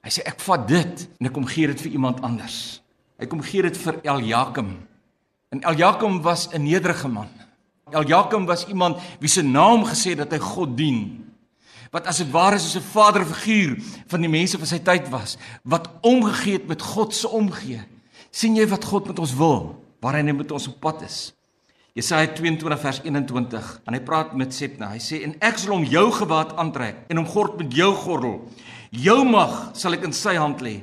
Hy 0.00 0.12
sê 0.14 0.24
ek 0.26 0.40
vat 0.40 0.64
dit 0.68 1.02
en 1.20 1.28
ek 1.28 1.34
kom 1.36 1.46
gee 1.48 1.68
dit 1.68 1.82
vir 1.84 1.92
iemand 1.98 2.22
anders. 2.24 2.80
Hy 3.20 3.28
kom 3.28 3.42
gee 3.44 3.62
dit 3.66 3.76
vir 3.76 4.00
Eljakim. 4.08 4.72
En 5.52 5.60
Eljakim 5.68 6.22
was 6.24 6.48
'n 6.54 6.64
nederige 6.64 7.08
man. 7.08 7.28
Eljakim 7.92 8.46
was 8.46 8.66
iemand 8.66 8.98
wie 9.20 9.28
se 9.28 9.42
naam 9.42 9.84
gesê 9.84 10.14
dat 10.16 10.32
hy 10.32 10.38
God 10.38 10.76
dien. 10.76 11.26
Wat 11.90 12.06
as 12.06 12.18
dit 12.22 12.30
ware 12.30 12.58
soos 12.58 12.76
'n 12.76 12.90
vaderfiguur 12.92 13.76
van 14.06 14.20
die 14.20 14.30
mense 14.30 14.58
van 14.58 14.66
sy 14.66 14.78
tyd 14.78 15.08
was, 15.10 15.36
wat 15.64 15.90
omgegee 16.00 16.52
het 16.52 16.66
met 16.66 16.82
God 16.82 17.14
se 17.14 17.28
omgee. 17.28 17.80
sien 18.30 18.56
jy 18.56 18.66
wat 18.68 18.84
God 18.84 19.06
met 19.06 19.18
ons 19.18 19.34
wil? 19.34 19.84
Waar 20.00 20.14
hy 20.14 20.22
net 20.22 20.36
met 20.36 20.50
ons 20.52 20.68
op 20.68 20.80
pad 20.80 21.02
is. 21.02 21.34
Jesaja 22.00 22.30
22 22.32 22.80
vers 22.80 23.00
21 23.04 23.66
en 23.84 23.96
hy 23.96 24.00
praat 24.00 24.32
met 24.38 24.54
Sepna. 24.56 24.94
Hy 24.94 25.00
sê 25.04 25.20
en 25.26 25.34
ek 25.44 25.58
sal 25.60 25.74
hom 25.74 25.84
jou 25.84 26.06
gewaad 26.16 26.54
aantrek 26.60 27.02
en 27.12 27.20
hom 27.20 27.28
gord 27.28 27.58
met 27.60 27.74
jou 27.76 27.90
gordel. 28.06 28.38
Jou 28.96 29.18
mag 29.28 29.74
sal 29.76 29.98
ek 29.98 30.06
in 30.08 30.16
sy 30.16 30.32
hand 30.40 30.64
lê 30.64 30.78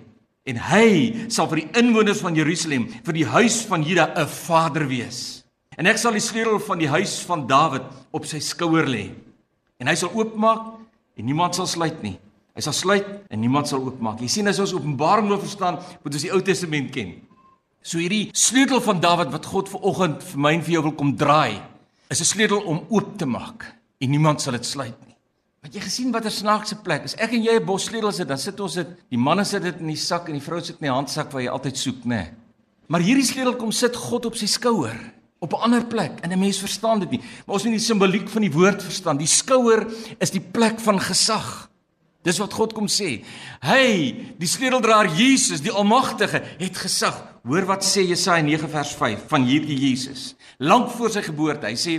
en 0.48 0.60
hy 0.70 1.28
sal 1.34 1.50
vir 1.50 1.64
die 1.64 1.82
inwoners 1.82 2.22
van 2.24 2.38
Jerusalem, 2.38 2.86
vir 3.04 3.18
die 3.18 3.26
huis 3.28 3.64
van 3.68 3.84
Juda 3.84 4.14
'n 4.14 4.30
vader 4.30 4.86
wees. 4.88 5.44
En 5.78 5.88
ek 5.88 5.98
sal 5.98 6.14
die 6.14 6.22
sleutel 6.24 6.60
van 6.60 6.78
die 6.78 6.88
huis 6.88 7.20
van 7.26 7.48
Dawid 7.48 7.84
op 8.14 8.26
sy 8.26 8.40
skouer 8.40 8.86
lê. 8.86 9.10
En 9.80 9.88
hy 9.88 9.96
sal 9.96 10.14
oopmaak 10.14 10.80
en 11.18 11.26
niemand 11.26 11.56
sal 11.56 11.68
sluit 11.68 12.02
nie. 12.04 12.20
Hy 12.56 12.62
sal 12.62 12.74
sluit 12.74 13.06
en 13.30 13.40
niemand 13.42 13.68
sal 13.68 13.82
oopmaak. 13.82 14.22
Jy 14.22 14.28
sien 14.28 14.48
as 14.48 14.60
ons 14.60 14.74
Openbaring 14.74 15.28
wil 15.28 15.40
verstaan, 15.40 15.78
moet 16.04 16.14
ons 16.14 16.24
die 16.24 16.32
Ou 16.32 16.42
Testament 16.42 16.92
ken. 16.92 17.27
So 17.82 17.98
hierdie 17.98 18.30
sleutel 18.34 18.82
van 18.82 19.00
Dawid 19.00 19.32
wat 19.32 19.46
God 19.46 19.70
ver 19.70 19.80
oggend 19.82 20.24
vir 20.24 20.40
my 20.40 20.54
en 20.54 20.64
vir 20.64 20.74
jou 20.74 20.84
wil 20.84 20.96
kom 20.98 21.16
draai, 21.16 21.62
is 22.10 22.22
'n 22.22 22.26
sleutel 22.26 22.62
om 22.66 22.86
oop 22.90 23.18
te 23.18 23.26
maak 23.26 23.66
en 24.00 24.10
niemand 24.10 24.42
sal 24.42 24.54
dit 24.54 24.66
sluit 24.66 24.96
nie. 25.06 25.16
Want 25.62 25.74
jy 25.74 25.82
gesien 25.82 26.12
watter 26.12 26.32
snaakse 26.32 26.76
plek 26.84 27.04
is. 27.04 27.16
Ek 27.16 27.34
en 27.34 27.44
jy 27.44 27.60
'n 27.60 27.66
bos 27.66 27.86
sleutels 27.86 28.18
het, 28.18 28.28
dan 28.28 28.38
sit 28.38 28.60
ons 28.60 28.74
dit, 28.74 28.88
die 29.10 29.18
manne 29.18 29.46
sit 29.46 29.64
dit 29.64 29.80
in 29.80 29.88
die 29.88 29.96
sak 29.96 30.28
en 30.28 30.34
die 30.34 30.42
vrou 30.42 30.62
sit 30.62 30.78
in 30.80 30.88
die 30.88 30.94
handsak 30.96 31.32
waar 31.32 31.42
jy 31.42 31.50
altyd 31.50 31.78
soek, 31.78 32.06
nê. 32.06 32.28
Maar 32.88 33.02
hierdie 33.02 33.26
sleutel 33.26 33.56
kom 33.56 33.72
sit 33.72 33.96
God 33.96 34.26
op 34.26 34.36
sy 34.36 34.46
skouer 34.46 35.14
op 35.40 35.54
'n 35.54 35.62
ander 35.62 35.86
plek 35.86 36.20
en 36.22 36.32
'n 36.32 36.40
mens 36.40 36.60
verstaan 36.60 37.00
dit 37.00 37.10
nie. 37.10 37.22
Maar 37.46 37.56
ons 37.56 37.64
moet 37.64 37.74
die 37.74 37.80
simboliek 37.80 38.30
van 38.30 38.42
die 38.42 38.52
woord 38.52 38.84
verstaan. 38.84 39.18
Die 39.18 39.28
skouer 39.28 39.88
is 40.20 40.32
die 40.32 40.42
plek 40.42 40.80
van 40.80 41.00
gesag. 41.00 41.70
Dis 42.24 42.38
wat 42.38 42.54
God 42.54 42.74
kom 42.74 42.88
sê. 42.88 43.24
Hy, 43.62 44.16
die 44.38 44.48
sleuteldraer 44.48 45.16
Jesus, 45.16 45.62
die 45.62 45.72
Almagtige, 45.72 46.44
het 46.58 46.78
gesag. 46.78 47.24
Hoor 47.48 47.64
wat 47.64 47.86
sê 47.88 48.02
Jesaja 48.04 48.44
9 48.44 48.68
vers 48.68 48.90
5 49.00 49.22
van 49.32 49.46
hierdie 49.48 49.78
Jesus. 49.80 50.34
Lank 50.60 50.90
voor 50.98 51.14
sy 51.14 51.22
geboorte, 51.24 51.70
hy 51.70 51.78
sê 51.80 51.94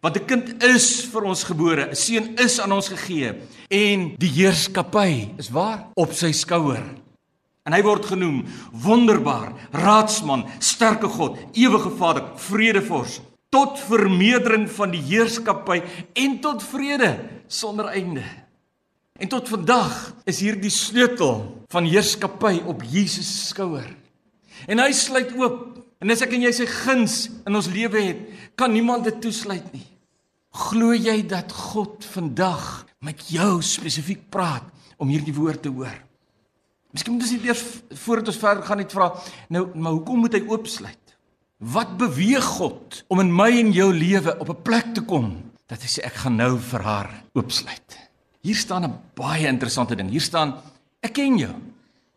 wat 0.00 0.16
'n 0.16 0.24
kind 0.24 0.62
is 0.64 1.04
vir 1.12 1.24
ons 1.28 1.44
gebore, 1.44 1.90
'n 1.90 1.94
seun 1.94 2.32
is 2.40 2.58
aan 2.58 2.72
ons 2.72 2.88
gegee 2.88 3.34
en 3.68 4.16
die 4.16 4.32
heerskappy 4.32 5.36
is 5.36 5.50
waar 5.50 5.92
op 5.94 6.12
sy 6.14 6.32
skouer. 6.32 6.82
En 7.66 7.72
hy 7.72 7.82
word 7.82 8.06
genoem 8.06 8.46
wonderbaar, 8.72 9.52
raadsman, 9.72 10.46
sterke 10.58 11.08
God, 11.08 11.36
ewige 11.52 11.90
Vader, 11.90 12.24
vredevors, 12.36 13.20
tot 13.50 13.78
vermeerdering 13.78 14.70
van 14.70 14.90
die 14.90 15.02
heerskappy 15.02 15.82
en 16.14 16.40
tot 16.40 16.62
vrede 16.62 17.20
sonder 17.46 17.86
einde. 17.92 18.24
En 19.20 19.28
tot 19.28 19.48
vandag 19.48 20.14
is 20.24 20.40
hierdie 20.40 20.70
sleutel 20.70 21.62
van 21.68 21.84
heerskappy 21.84 22.62
op 22.64 22.82
Jesus 22.82 23.26
se 23.26 23.46
skouer. 23.46 24.03
En 24.68 24.78
hy 24.78 24.92
sluit 24.92 25.32
oop. 25.38 25.84
En 26.00 26.10
as 26.10 26.22
ek 26.24 26.34
en 26.36 26.42
jy 26.44 26.52
sy 26.52 26.66
guns 26.68 27.28
in 27.46 27.56
ons 27.56 27.70
lewe 27.72 28.00
het, 28.00 28.24
kan 28.58 28.72
niemand 28.72 29.06
dit 29.08 29.20
toesluit 29.24 29.66
nie. 29.72 29.86
Glo 30.54 30.94
jy 30.94 31.22
dat 31.26 31.52
God 31.52 32.04
vandag 32.06 32.84
met 33.04 33.22
jou 33.32 33.62
spesifiek 33.64 34.28
praat 34.30 34.66
om 35.00 35.10
hierdie 35.10 35.34
woord 35.34 35.64
te 35.64 35.72
hoor? 35.72 35.96
Miskien 36.94 37.16
moet 37.16 37.24
ons 37.26 37.32
net 37.34 37.48
eers 37.48 37.62
voordat 38.04 38.30
ons 38.30 38.38
verder 38.38 38.66
gaan 38.68 38.78
net 38.78 38.92
vra, 38.94 39.08
nou 39.50 39.64
maar 39.74 39.96
hoekom 39.96 40.22
moet 40.22 40.36
hy 40.38 40.44
oopsluit? 40.46 41.16
Wat 41.58 41.96
beweeg 41.98 42.44
God 42.58 43.00
om 43.10 43.22
in 43.22 43.32
my 43.34 43.48
en 43.62 43.72
jou 43.74 43.88
lewe 43.94 44.36
op 44.38 44.50
'n 44.50 44.62
plek 44.62 44.94
te 44.94 45.02
kom 45.02 45.50
dat 45.66 45.82
hy 45.82 45.88
sê 45.88 46.04
ek 46.04 46.22
gaan 46.22 46.36
nou 46.36 46.58
vir 46.58 46.82
haar 46.82 47.10
oopsluit? 47.34 47.98
Hier 48.42 48.54
staan 48.54 48.84
'n 48.84 49.00
baie 49.14 49.46
interessante 49.46 49.96
ding. 49.96 50.10
Hier 50.10 50.20
staan 50.20 50.54
ek 51.00 51.12
ken 51.12 51.38
jou. 51.38 51.54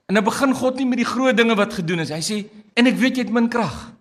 En 0.08 0.16
nou 0.16 0.24
begin 0.24 0.54
God 0.56 0.78
nie 0.80 0.88
met 0.88 1.02
die 1.02 1.08
groot 1.08 1.36
dinge 1.36 1.56
wat 1.60 1.74
gedoen 1.74 2.00
is. 2.00 2.12
Hy 2.16 2.24
sê 2.24 2.38
en 2.80 2.88
ek 2.88 3.00
weet 3.00 3.18
jy 3.18 3.24
het 3.28 3.34
min 3.34 3.50
krag. 3.52 3.94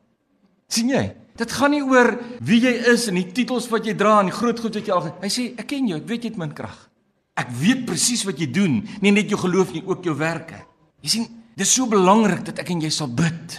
sien 0.69 0.89
jy? 0.91 1.15
Dit 1.37 1.53
gaan 1.53 1.71
nie 1.71 1.83
oor 1.85 2.17
wie 2.43 2.61
jy 2.63 2.73
is 2.93 3.07
en 3.11 3.19
die 3.19 3.27
titels 3.33 3.69
wat 3.71 3.87
jy 3.87 3.95
dra 3.95 4.21
en 4.21 4.31
die 4.31 4.35
groot 4.35 4.59
goed 4.61 4.75
wat 4.79 4.87
jy 4.87 4.95
al. 4.95 5.09
Hy 5.21 5.31
sê 5.31 5.45
ek 5.59 5.69
ken 5.71 5.89
jou. 5.91 5.99
Ek 6.01 6.09
weet 6.09 6.25
jy 6.25 6.31
het 6.31 6.39
min 6.41 6.55
krag. 6.57 6.77
Ek 7.37 7.51
weet 7.61 7.85
presies 7.87 8.25
wat 8.25 8.39
jy 8.41 8.49
doen, 8.49 8.79
nie 9.05 9.13
net 9.13 9.29
jou 9.29 9.39
geloof 9.43 9.75
nie, 9.75 9.83
ook 9.85 10.07
jou 10.09 10.15
werke. 10.17 10.63
Jy 11.05 11.11
sien, 11.13 11.27
dis 11.59 11.75
so 11.77 11.85
belangrik 11.91 12.47
dat 12.47 12.63
ek 12.63 12.71
en 12.73 12.81
jy 12.81 12.91
sal 12.95 13.11
bid. 13.13 13.59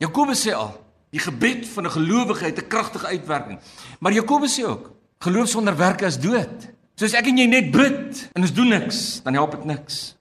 Jakobus 0.00 0.46
sê 0.46 0.54
al, 0.56 0.72
die 1.12 1.20
gebed 1.20 1.66
van 1.68 1.86
'n 1.86 1.90
gelowige 1.90 2.44
het 2.46 2.58
'n 2.58 2.68
kragtige 2.68 3.06
uitwerking. 3.06 3.58
Maar 4.00 4.12
Jakobus 4.12 4.56
sê 4.58 4.64
ook, 4.64 4.90
geloof 5.20 5.48
sonder 5.48 5.76
werke 5.76 6.06
is 6.06 6.18
dood. 6.18 6.72
So 6.96 7.04
as 7.04 7.14
ek 7.14 7.26
en 7.26 7.36
jy 7.36 7.46
net 7.46 7.70
bid 7.70 8.30
en 8.32 8.42
ons 8.42 8.52
doen 8.52 8.68
niks, 8.68 9.20
dan 9.22 9.34
help 9.34 9.50
dit 9.50 9.64
niks. 9.64 10.16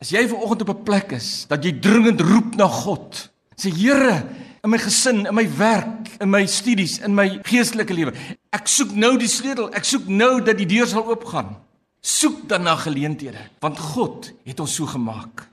As 0.00 0.08
jy 0.14 0.22
ver 0.30 0.40
oggend 0.40 0.62
op 0.64 0.70
'n 0.72 0.82
plek 0.82 1.12
is 1.12 1.44
dat 1.48 1.64
jy 1.64 1.76
dringend 1.76 2.20
roep 2.20 2.54
na 2.56 2.66
God, 2.66 3.28
sê 3.54 3.68
Here, 3.68 4.24
in 4.64 4.70
my 4.70 4.78
gesin, 4.78 5.26
in 5.26 5.34
my 5.34 5.44
werk, 5.58 6.08
in 6.20 6.30
my 6.30 6.46
studies, 6.46 6.98
in 6.98 7.14
my 7.14 7.40
geestelike 7.44 7.92
lewe, 7.92 8.12
ek 8.50 8.66
soek 8.66 8.94
nou 8.96 9.18
die 9.18 9.28
sleutel, 9.28 9.68
ek 9.74 9.84
soek 9.84 10.08
nou 10.08 10.40
dat 10.40 10.56
die 10.56 10.66
deur 10.66 10.86
sal 10.86 11.04
oopgaan. 11.04 11.56
Soek 12.00 12.48
dan 12.48 12.62
na 12.62 12.76
geleenthede, 12.76 13.44
want 13.60 13.78
God 13.78 14.32
het 14.44 14.60
ons 14.60 14.74
so 14.74 14.86
gemaak. 14.86 15.46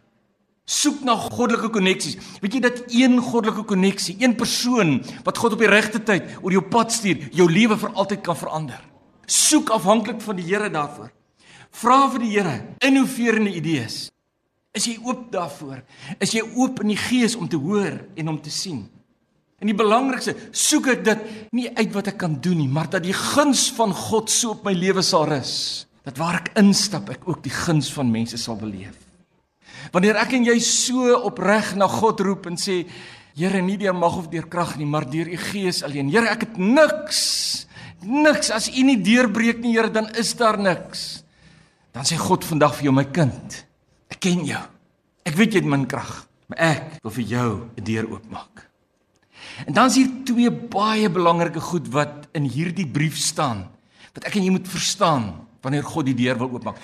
Soek 0.65 1.03
na 1.03 1.15
goddelike 1.15 1.69
koneksies. 1.69 2.15
Weet 2.39 2.53
jy 2.53 2.59
dat 2.59 2.83
een 2.87 3.19
goddelike 3.19 3.63
koneksie, 3.63 4.15
een 4.19 4.35
persoon 4.35 5.03
wat 5.23 5.37
God 5.37 5.53
op 5.53 5.59
die 5.59 5.67
regte 5.67 5.99
tyd 5.99 6.23
oor 6.41 6.51
jou 6.51 6.63
pad 6.63 6.91
stuur, 6.91 7.29
jou 7.31 7.51
lewe 7.51 7.77
vir 7.77 7.91
altyd 7.95 8.21
kan 8.23 8.35
verander. 8.35 8.79
Soek 9.25 9.69
afhanklik 9.69 10.21
van 10.21 10.35
die 10.35 10.47
Here 10.47 10.69
daarvoor. 10.69 11.11
Vra 11.71 12.07
vir 12.11 12.19
die 12.19 12.31
Here 12.31 12.61
innoverende 12.79 13.51
idees. 13.51 14.07
Is 14.77 14.85
jy 14.85 14.99
oop 15.01 15.27
daarvoor? 15.33 15.81
Is 16.21 16.35
jy 16.37 16.43
oop 16.55 16.83
in 16.83 16.93
die 16.93 17.01
gees 17.01 17.35
om 17.35 17.49
te 17.49 17.57
hoor 17.57 17.97
en 18.15 18.29
om 18.29 18.37
te 18.41 18.53
sien? 18.53 18.85
En 19.57 19.69
die 19.71 19.77
belangrikste, 19.77 20.35
soek 20.53 20.91
ek 20.93 21.03
dit 21.05 21.21
nie 21.57 21.65
uit 21.79 21.89
wat 21.95 22.11
ek 22.11 22.19
kan 22.21 22.35
doen 22.45 22.59
nie, 22.61 22.69
maar 22.69 22.91
dat 22.93 23.01
die 23.07 23.15
guns 23.15 23.71
van 23.73 23.95
God 23.95 24.29
so 24.29 24.53
op 24.53 24.67
my 24.67 24.75
lewe 24.77 25.01
sal 25.05 25.25
rus 25.31 25.87
dat 26.07 26.19
waar 26.21 26.37
ek 26.39 26.53
instap 26.61 27.09
ek 27.11 27.25
ook 27.27 27.41
die 27.43 27.51
guns 27.51 27.89
van 27.91 28.07
mense 28.07 28.37
sal 28.39 28.55
beleef. 28.55 28.95
Wanneer 29.91 30.21
ek 30.21 30.37
en 30.37 30.45
jy 30.47 30.55
so 30.63 31.17
opreg 31.27 31.73
na 31.75 31.89
God 31.91 32.23
roep 32.23 32.51
en 32.51 32.59
sê 32.59 32.85
Here 33.37 33.59
nie 33.61 33.75
deur 33.77 33.93
mag 33.93 34.15
of 34.17 34.31
deur 34.31 34.47
krag 34.49 34.79
nie 34.79 34.87
maar 34.89 35.05
deur 35.05 35.27
u 35.29 35.37
gees 35.37 35.83
alleen. 35.85 36.07
Here 36.09 36.25
ek 36.31 36.47
het 36.47 36.55
niks. 36.57 37.19
Niks 38.01 38.49
as 38.49 38.65
u 38.71 38.81
nie 38.87 38.97
deurbreek 38.97 39.59
nie 39.61 39.75
Here 39.75 39.91
dan 39.93 40.09
is 40.17 40.31
daar 40.39 40.57
niks. 40.57 41.21
Dan 41.93 42.07
sê 42.07 42.17
God 42.17 42.47
vandag 42.47 42.73
vir 42.79 42.89
jou 42.89 42.95
my 42.97 43.05
kind. 43.13 43.59
Ek 44.17 44.23
ken 44.25 44.47
jou. 44.49 44.63
Ek 45.29 45.35
weet 45.37 45.53
jy 45.53 45.59
het 45.61 45.67
min 45.69 45.83
krag, 45.85 46.23
maar 46.49 46.61
ek 46.73 46.85
wil 47.05 47.13
vir 47.13 47.25
jou 47.29 47.49
'n 47.77 47.83
deur 47.85 48.05
oopmaak. 48.09 48.65
En 49.67 49.73
dan 49.73 49.87
is 49.87 49.95
hier 49.95 50.09
twee 50.25 50.49
baie 50.49 51.09
belangrike 51.09 51.61
goed 51.61 51.87
wat 51.93 52.27
in 52.33 52.49
hierdie 52.49 52.87
brief 52.87 53.17
staan 53.17 53.69
wat 54.13 54.25
ek 54.25 54.35
en 54.35 54.43
jy 54.43 54.49
moet 54.49 54.67
verstaan 54.67 55.45
wanneer 55.61 55.83
God 55.83 56.05
die 56.05 56.15
deur 56.15 56.37
wil 56.37 56.49
oopmaak. 56.49 56.77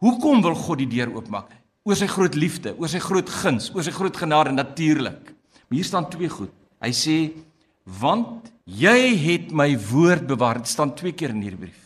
Hoekom 0.00 0.40
wil 0.42 0.54
God 0.54 0.78
die 0.78 0.88
deur 0.88 1.12
oopmaak? 1.12 1.52
Oor 1.84 1.96
sy 1.96 2.06
groot 2.06 2.34
liefde, 2.34 2.74
oor 2.78 2.88
sy 2.88 2.98
groot 2.98 3.28
guns, 3.28 3.70
oor 3.74 3.84
sy 3.84 3.92
groot 3.92 4.16
genade 4.16 4.52
natuurlik. 4.52 5.34
Maar 5.68 5.76
hier 5.76 5.84
staan 5.84 6.08
twee 6.08 6.28
goed. 6.28 6.52
Hy 6.80 6.92
sê 6.92 7.32
want 7.84 8.48
jy 8.64 9.16
het 9.16 9.52
my 9.52 9.76
woord 9.76 10.26
bewaar. 10.26 10.62
Dit 10.62 10.68
staan 10.68 10.94
twee 10.94 11.12
keer 11.12 11.30
in 11.30 11.42
hierdie 11.42 11.68
brief. 11.68 11.84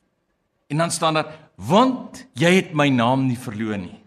En 0.70 0.78
dan 0.78 0.90
staan 0.90 1.14
daar 1.14 1.50
want 1.56 2.26
jy 2.34 2.54
het 2.54 2.74
my 2.74 2.88
naam 2.88 3.26
nie 3.26 3.38
verloon 3.38 3.80
nie. 3.80 4.01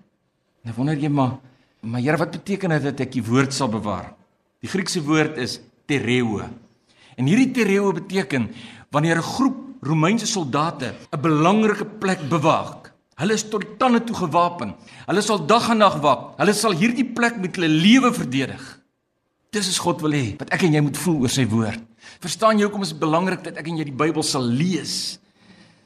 Nou 0.65 0.74
wonder 0.77 0.98
jy 0.98 1.10
maar 1.10 1.38
maar 1.86 2.01
Here 2.01 2.17
wat 2.17 2.31
beteken 2.34 2.72
dit 2.74 2.81
dat 2.81 3.01
ek 3.05 3.12
die 3.13 3.22
woord 3.22 3.53
sal 3.53 3.69
bewaar? 3.69 4.15
Die 4.63 4.69
Griekse 4.69 5.03
woord 5.05 5.38
is 5.38 5.60
tereo. 5.86 6.41
En 7.15 7.27
hierdie 7.29 7.51
tereo 7.53 7.91
beteken 7.93 8.50
wanneer 8.89 9.17
'n 9.17 9.22
groep 9.36 9.57
Romeinse 9.81 10.25
soldate 10.25 10.95
'n 11.12 11.22
belangrike 11.22 11.86
plek 11.86 12.29
bewaak. 12.29 12.91
Hulle 13.15 13.34
is 13.34 13.43
tot 13.48 13.62
die 13.62 13.77
tande 13.77 14.03
toe 14.03 14.15
gewapen. 14.15 14.74
Hulle 15.05 15.22
sal 15.22 15.45
dag 15.45 15.69
en 15.69 15.77
nag 15.77 16.01
wak. 16.01 16.36
Hulle 16.38 16.53
sal 16.53 16.74
hierdie 16.74 17.05
plek 17.05 17.38
met 17.38 17.55
hulle 17.55 17.69
lewe 17.69 18.13
verdedig. 18.13 18.81
Dis 19.51 19.67
is 19.67 19.77
God 19.79 20.01
wil 20.01 20.12
hê 20.12 20.36
wat 20.38 20.50
ek 20.50 20.63
en 20.63 20.74
jy 20.74 20.81
moet 20.81 20.98
voel 20.98 21.22
oor 21.22 21.29
sy 21.29 21.45
woord. 21.48 21.79
Verstaan 22.19 22.57
jy 22.57 22.63
hoekom 22.67 22.81
is 22.81 22.89
dit 22.89 23.00
belangrik 23.00 23.43
dat 23.43 23.57
ek 23.57 23.67
en 23.67 23.77
jy 23.77 23.84
die 23.84 23.95
Bybel 23.95 24.24
sal 24.24 24.43
lees? 24.43 25.19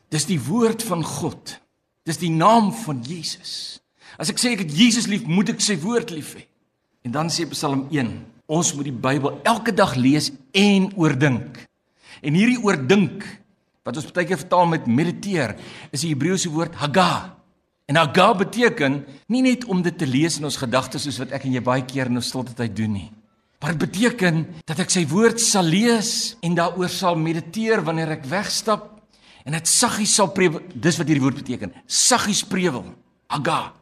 Dis 0.09 0.25
die 0.25 0.39
woord 0.39 0.83
van 0.83 1.03
God. 1.03 1.59
Dis 2.05 2.17
die 2.17 2.31
naam 2.31 2.71
van 2.73 3.03
Jesus. 3.03 3.78
As 4.19 4.31
ek 4.33 4.41
sê 4.41 4.51
ek 4.51 4.65
het 4.65 4.75
Jesus 4.75 5.07
lief, 5.07 5.23
moet 5.23 5.53
ek 5.53 5.63
sy 5.63 5.77
woord 5.79 6.11
lief 6.11 6.33
hê. 6.35 6.43
En 7.07 7.13
dan 7.15 7.29
sê 7.31 7.45
Psalm 7.53 7.85
1, 7.87 8.11
ons 8.51 8.71
moet 8.75 8.89
die 8.89 8.95
Bybel 9.07 9.37
elke 9.47 9.71
dag 9.71 9.95
lees 9.95 10.33
en 10.51 10.89
oordink. 10.99 11.61
En 12.19 12.35
hierdie 12.35 12.59
oordink 12.59 13.23
wat 13.87 13.95
ons 13.95 14.09
baie 14.11 14.27
keer 14.27 14.41
vertaal 14.41 14.67
met 14.67 14.89
mediteer, 14.91 15.55
is 15.95 16.03
die 16.03 16.11
Hebreëse 16.11 16.51
woord 16.51 16.75
haga. 16.81 17.37
En 17.89 17.97
aga 17.97 18.27
beteken 18.43 18.99
nie 19.31 19.41
net 19.47 19.63
om 19.71 19.79
dit 19.81 19.95
te 19.97 20.05
lees 20.05 20.37
in 20.37 20.45
ons 20.45 20.59
gedagtes 20.59 21.07
soos 21.07 21.21
wat 21.23 21.31
ek 21.33 21.47
en 21.47 21.55
jy 21.55 21.63
baie 21.63 21.87
keer 21.87 22.11
in 22.11 22.19
ons 22.19 22.27
stilte 22.29 22.53
tyd 22.57 22.75
doen 22.77 22.91
nie. 22.99 23.07
Maar 23.63 23.73
dit 23.75 23.87
beteken 23.87 24.43
dat 24.67 24.83
ek 24.83 24.91
sy 24.93 25.07
woord 25.09 25.39
sal 25.41 25.67
lees 25.67 26.35
en 26.45 26.59
daaroor 26.59 26.91
sal 26.91 27.17
mediteer 27.19 27.81
wanneer 27.87 28.17
ek 28.19 28.27
wegstap 28.29 28.91
en 29.47 29.55
dit 29.55 29.71
saggies 29.71 30.13
sal 30.19 30.29
prewel. 30.35 30.61
Dis 30.75 30.99
wat 30.99 31.07
hierdie 31.07 31.23
woord 31.23 31.41
beteken. 31.41 31.73
Saggies 31.87 32.43
prewel. 32.47 32.91
Aga. 33.31 33.78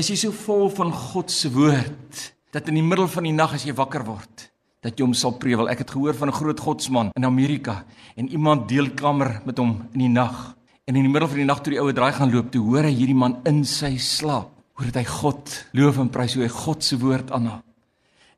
Is 0.00 0.08
jy 0.08 0.14
so 0.16 0.32
vol 0.32 0.70
van 0.72 0.88
God 0.88 1.28
se 1.30 1.50
woord 1.52 2.20
dat 2.52 2.68
in 2.68 2.78
die 2.78 2.84
middel 2.84 3.08
van 3.12 3.26
die 3.28 3.34
nag 3.36 3.52
as 3.58 3.66
jy 3.68 3.74
wakker 3.76 4.04
word, 4.06 4.46
dat 4.82 4.96
jy 4.96 5.04
hom 5.04 5.12
sal 5.16 5.34
prewel. 5.40 5.68
Ek 5.68 5.84
het 5.84 5.92
gehoor 5.92 6.16
van 6.16 6.28
'n 6.28 6.36
groot 6.36 6.60
godsman 6.60 7.10
in 7.16 7.24
Amerika 7.24 7.84
en 8.16 8.28
iemand 8.28 8.68
deel 8.68 8.90
kamer 8.90 9.42
met 9.44 9.58
hom 9.58 9.88
in 9.92 10.00
die 10.00 10.08
nag. 10.08 10.56
En 10.86 10.96
in 10.96 11.02
die 11.02 11.12
middel 11.12 11.28
van 11.28 11.38
die 11.38 11.44
nag 11.44 11.60
toe 11.60 11.72
die 11.72 11.80
oue 11.80 11.92
draai 11.92 12.12
gaan 12.12 12.32
loop, 12.32 12.50
toe 12.50 12.62
hoor 12.62 12.84
hy 12.84 12.92
hierdie 12.92 13.14
man 13.14 13.40
in 13.44 13.64
sy 13.64 13.96
slaap, 13.96 14.50
hoor 14.74 14.86
dit 14.86 14.96
hy 14.96 15.04
God 15.04 15.66
loof 15.72 15.98
en 15.98 16.08
prys 16.08 16.34
hoe 16.34 16.42
hy 16.42 16.48
God 16.48 16.84
se 16.84 16.96
woord 16.96 17.30
aanhaal. 17.30 17.62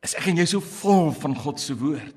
Is 0.02 0.14
ek 0.14 0.26
en 0.26 0.36
jy 0.36 0.44
so 0.46 0.60
vol 0.60 1.12
van 1.12 1.34
God 1.34 1.60
se 1.60 1.74
woord? 1.74 2.14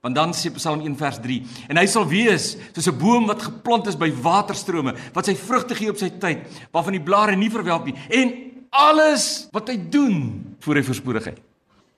Want 0.00 0.14
dan 0.14 0.32
sê 0.32 0.50
Psalm 0.54 0.80
1 0.80 0.96
vers 0.96 1.18
3 1.20 1.42
en 1.68 1.76
hy 1.76 1.86
sal 1.86 2.06
wees 2.08 2.56
soos 2.72 2.88
'n 2.88 2.98
boom 2.98 3.26
wat 3.26 3.42
geplant 3.42 3.86
is 3.86 3.96
by 3.96 4.10
waterstrome 4.10 4.94
wat 5.12 5.26
sy 5.26 5.34
vrugte 5.34 5.74
gee 5.74 5.90
op 5.90 5.98
sy 5.98 6.08
tyd 6.08 6.38
waarvan 6.72 6.92
die 6.92 7.04
blare 7.04 7.36
nie 7.36 7.50
verwelk 7.50 7.84
nie 7.84 7.94
en 8.08 8.49
alles 8.70 9.48
wat 9.52 9.68
hy 9.68 9.76
doen 9.90 10.18
voor 10.62 10.78
hy 10.78 10.82
voorspoedigheid. 10.86 11.40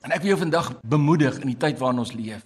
En 0.03 0.11
ek 0.11 0.23
wil 0.23 0.33
jou 0.33 0.39
vandag 0.43 0.73
bemoedig 0.83 1.39
in 1.41 1.53
die 1.53 1.59
tyd 1.59 1.79
waarin 1.79 2.01
ons 2.03 2.13
leef. 2.15 2.43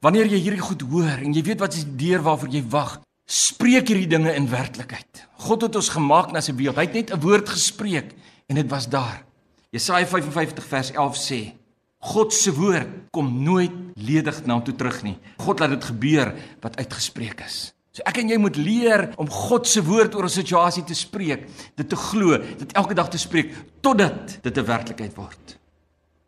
Wanneer 0.00 0.30
jy 0.30 0.38
hierdie 0.44 0.64
goed 0.64 0.84
hoor 0.88 1.18
en 1.18 1.32
jy 1.34 1.42
weet 1.44 1.60
wat 1.60 1.74
is 1.74 1.84
die 1.88 2.06
deur 2.06 2.22
waarvoor 2.24 2.52
jy 2.54 2.62
wag, 2.72 3.00
spreek 3.30 3.90
hierdie 3.90 4.10
dinge 4.10 4.32
in 4.34 4.48
werklikheid. 4.50 5.24
God 5.46 5.66
het 5.66 5.76
ons 5.76 5.90
gemaak 5.92 6.30
na 6.32 6.42
sy 6.44 6.54
beeld. 6.56 6.78
Hy 6.78 6.86
het 6.86 6.94
net 6.94 7.10
'n 7.12 7.20
woord 7.20 7.48
gespreek 7.48 8.14
en 8.48 8.56
dit 8.56 8.70
was 8.70 8.88
daar. 8.88 9.24
Jesaja 9.70 10.06
55 10.06 10.64
vers 10.64 10.90
11 10.92 11.16
sê: 11.16 11.54
God 12.00 12.32
se 12.32 12.52
woord 12.52 12.88
kom 13.12 13.42
nooit 13.44 13.72
ledig 13.94 14.46
na 14.46 14.54
hom 14.54 14.64
toe 14.64 14.74
terug 14.74 15.02
nie. 15.02 15.18
God 15.38 15.60
laat 15.60 15.70
dit 15.70 15.84
gebeur 15.84 16.34
wat 16.60 16.76
uitgespreek 16.76 17.40
is. 17.44 17.72
So 17.90 18.06
ek 18.06 18.20
en 18.22 18.28
jy 18.30 18.38
moet 18.38 18.58
leer 18.60 19.08
om 19.18 19.26
God 19.30 19.66
se 19.66 19.82
woord 19.82 20.14
oor 20.14 20.28
'n 20.28 20.30
situasie 20.30 20.84
te 20.86 20.94
spreek, 20.94 21.48
dit 21.74 21.88
te 21.88 21.96
glo, 21.96 22.38
dit 22.38 22.72
elke 22.72 22.94
dag 22.94 23.08
te 23.10 23.18
spreek 23.18 23.50
totdat 23.82 24.38
dit 24.42 24.56
'n 24.56 24.64
werklikheid 24.64 25.14
word. 25.16 25.58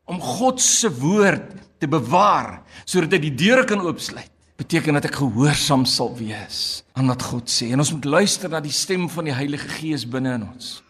Om 0.06 0.20
God 0.20 0.60
se 0.60 0.90
woord 0.90 1.54
te 1.78 1.86
bewaar 1.86 2.62
sodat 2.84 3.12
hy 3.12 3.18
die 3.18 3.34
deure 3.34 3.64
kan 3.64 3.80
oopsluit 3.80 4.30
beteken 4.56 4.94
dat 4.94 5.04
ek 5.04 5.14
gehoorsaam 5.14 5.84
sal 5.84 6.14
wees 6.16 6.82
aan 6.94 7.06
wat 7.06 7.22
God 7.22 7.48
sê. 7.48 7.70
En 7.70 7.78
ons 7.78 7.92
moet 7.92 8.04
luister 8.04 8.50
na 8.50 8.60
die 8.60 8.72
stem 8.72 9.08
van 9.08 9.24
die 9.24 9.34
Heilige 9.34 9.68
Gees 9.68 10.04
binne 10.04 10.34
in 10.34 10.42
ons. 10.42 10.82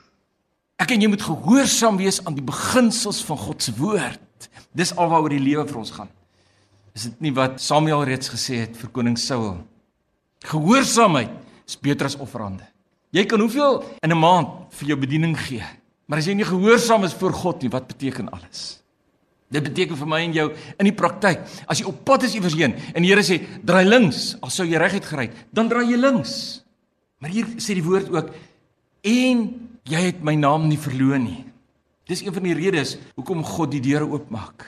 Ek 0.79 0.91
en 0.91 1.01
jy 1.01 1.09
moet 1.09 1.23
gehoorsaam 1.23 1.97
wees 1.97 2.25
aan 2.25 2.35
die 2.35 2.43
beginsels 2.45 3.23
van 3.25 3.37
God 3.37 3.63
se 3.63 3.73
woord. 3.77 4.49
Dis 4.75 4.97
alwaaroor 4.97 5.29
die 5.37 5.39
lewe 5.39 5.67
vir 5.69 5.79
ons 5.79 5.91
gaan. 5.91 6.09
Is 6.97 7.03
dit 7.03 7.21
nie 7.21 7.33
wat 7.33 7.61
Samuel 7.61 8.05
reeds 8.05 8.29
gesê 8.33 8.65
het 8.65 8.77
vir 8.77 8.91
koning 8.91 9.19
Saul 9.21 9.61
gehoorsaamheid 10.45 11.31
is 11.69 11.79
beter 11.81 12.07
as 12.07 12.19
offerande 12.19 12.67
jy 13.13 13.25
kan 13.27 13.41
hoeveel 13.41 13.83
in 14.03 14.13
'n 14.13 14.19
maand 14.19 14.73
vir 14.79 14.89
jou 14.89 14.99
bediening 14.99 15.37
gee 15.39 15.65
maar 16.07 16.19
as 16.19 16.27
jy 16.27 16.35
nie 16.35 16.45
gehoorsaam 16.45 17.05
is 17.05 17.15
voor 17.15 17.33
God 17.33 17.63
nie 17.63 17.71
wat 17.71 17.87
beteken 17.87 18.29
alles 18.31 18.83
Dit 19.53 19.67
beteken 19.67 19.99
vir 20.01 20.09
my 20.09 20.23
en 20.25 20.33
jou 20.33 20.47
in 20.81 20.89
die 20.89 20.97
praktyk, 20.97 21.43
as 21.69 21.83
jy 21.83 21.85
op 21.91 22.01
pad 22.09 22.25
is 22.25 22.35
iewers 22.39 22.57
heen 22.57 22.73
en 22.73 23.05
die 23.05 23.11
Here 23.11 23.25
sê 23.27 23.37
draai 23.61 23.85
links, 23.85 24.39
al 24.41 24.53
sou 24.53 24.65
jy 24.65 24.81
reguit 24.81 25.05
gery, 25.05 25.29
dan 25.53 25.69
draai 25.69 25.91
jy 25.91 25.99
links. 26.01 26.63
Maar 27.21 27.35
hier 27.35 27.51
sê 27.61 27.77
die 27.77 27.85
woord 27.85 28.09
ook 28.15 28.31
en 29.13 29.43
jy 29.85 30.05
het 30.09 30.23
my 30.25 30.35
naam 30.39 30.71
nie 30.71 30.81
verloon 30.81 31.27
nie. 31.27 31.43
Dis 32.09 32.25
een 32.25 32.33
van 32.33 32.49
die 32.49 32.57
redes 32.57 32.97
hoekom 33.19 33.45
God 33.45 33.75
die 33.75 33.83
deure 33.85 34.09
oopmaak. 34.09 34.65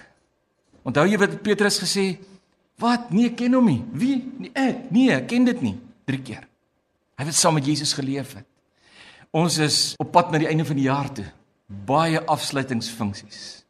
Onthou 0.84 1.06
jy 1.08 1.18
wat 1.22 1.40
Petrus 1.42 1.80
gesê? 1.80 2.18
Wat? 2.78 3.10
Nee, 3.10 3.30
ken 3.34 3.52
hom 3.52 3.64
nie. 3.64 3.82
Wie? 3.92 4.16
Nie 4.38 4.50
ek. 4.52 4.90
Nee, 4.90 5.24
ken 5.24 5.44
dit 5.44 5.60
nie. 5.62 5.76
3 6.04 6.22
keer. 6.22 6.48
Hy 7.16 7.24
het 7.24 7.34
saam 7.34 7.54
met 7.54 7.66
Jesus 7.66 7.92
geleef 7.92 8.34
het. 8.34 8.46
Ons 9.30 9.58
is 9.58 9.94
op 9.98 10.10
pad 10.12 10.30
na 10.30 10.38
die 10.38 10.48
einde 10.50 10.64
van 10.64 10.76
die 10.76 10.88
jaar 10.88 11.12
toe. 11.12 11.26
Baie 11.66 12.20
afsluitingsfunksies 12.20 13.64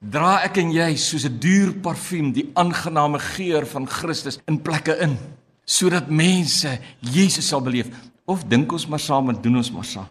dra 0.00 0.38
ek 0.46 0.56
en 0.62 0.70
jy 0.72 0.96
soos 0.96 1.26
'n 1.28 1.38
duur 1.38 1.74
parfuum 1.84 2.32
die 2.32 2.48
aangename 2.54 3.18
geur 3.18 3.66
van 3.66 3.86
Christus 3.86 4.40
in 4.48 4.62
plekke 4.62 4.96
in 5.00 5.18
sodat 5.64 6.08
mense 6.08 6.80
Jesus 7.00 7.48
sal 7.48 7.60
beleef 7.60 7.88
of 8.24 8.44
dink 8.48 8.72
ons 8.72 8.86
maar 8.88 8.98
saam 8.98 9.28
en 9.28 9.42
doen 9.42 9.56
ons 9.56 9.70
maar 9.70 9.84
saam. 9.84 10.08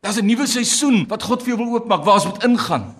Daar's 0.00 0.18
'n 0.18 0.26
nuwe 0.26 0.46
seisoen 0.46 1.06
wat 1.08 1.22
God 1.22 1.42
vir 1.42 1.54
jou 1.54 1.58
wil 1.58 1.74
oopmaak 1.74 2.04
waar 2.04 2.14
ons 2.14 2.24
moet 2.24 2.44
ingaan. 2.44 2.94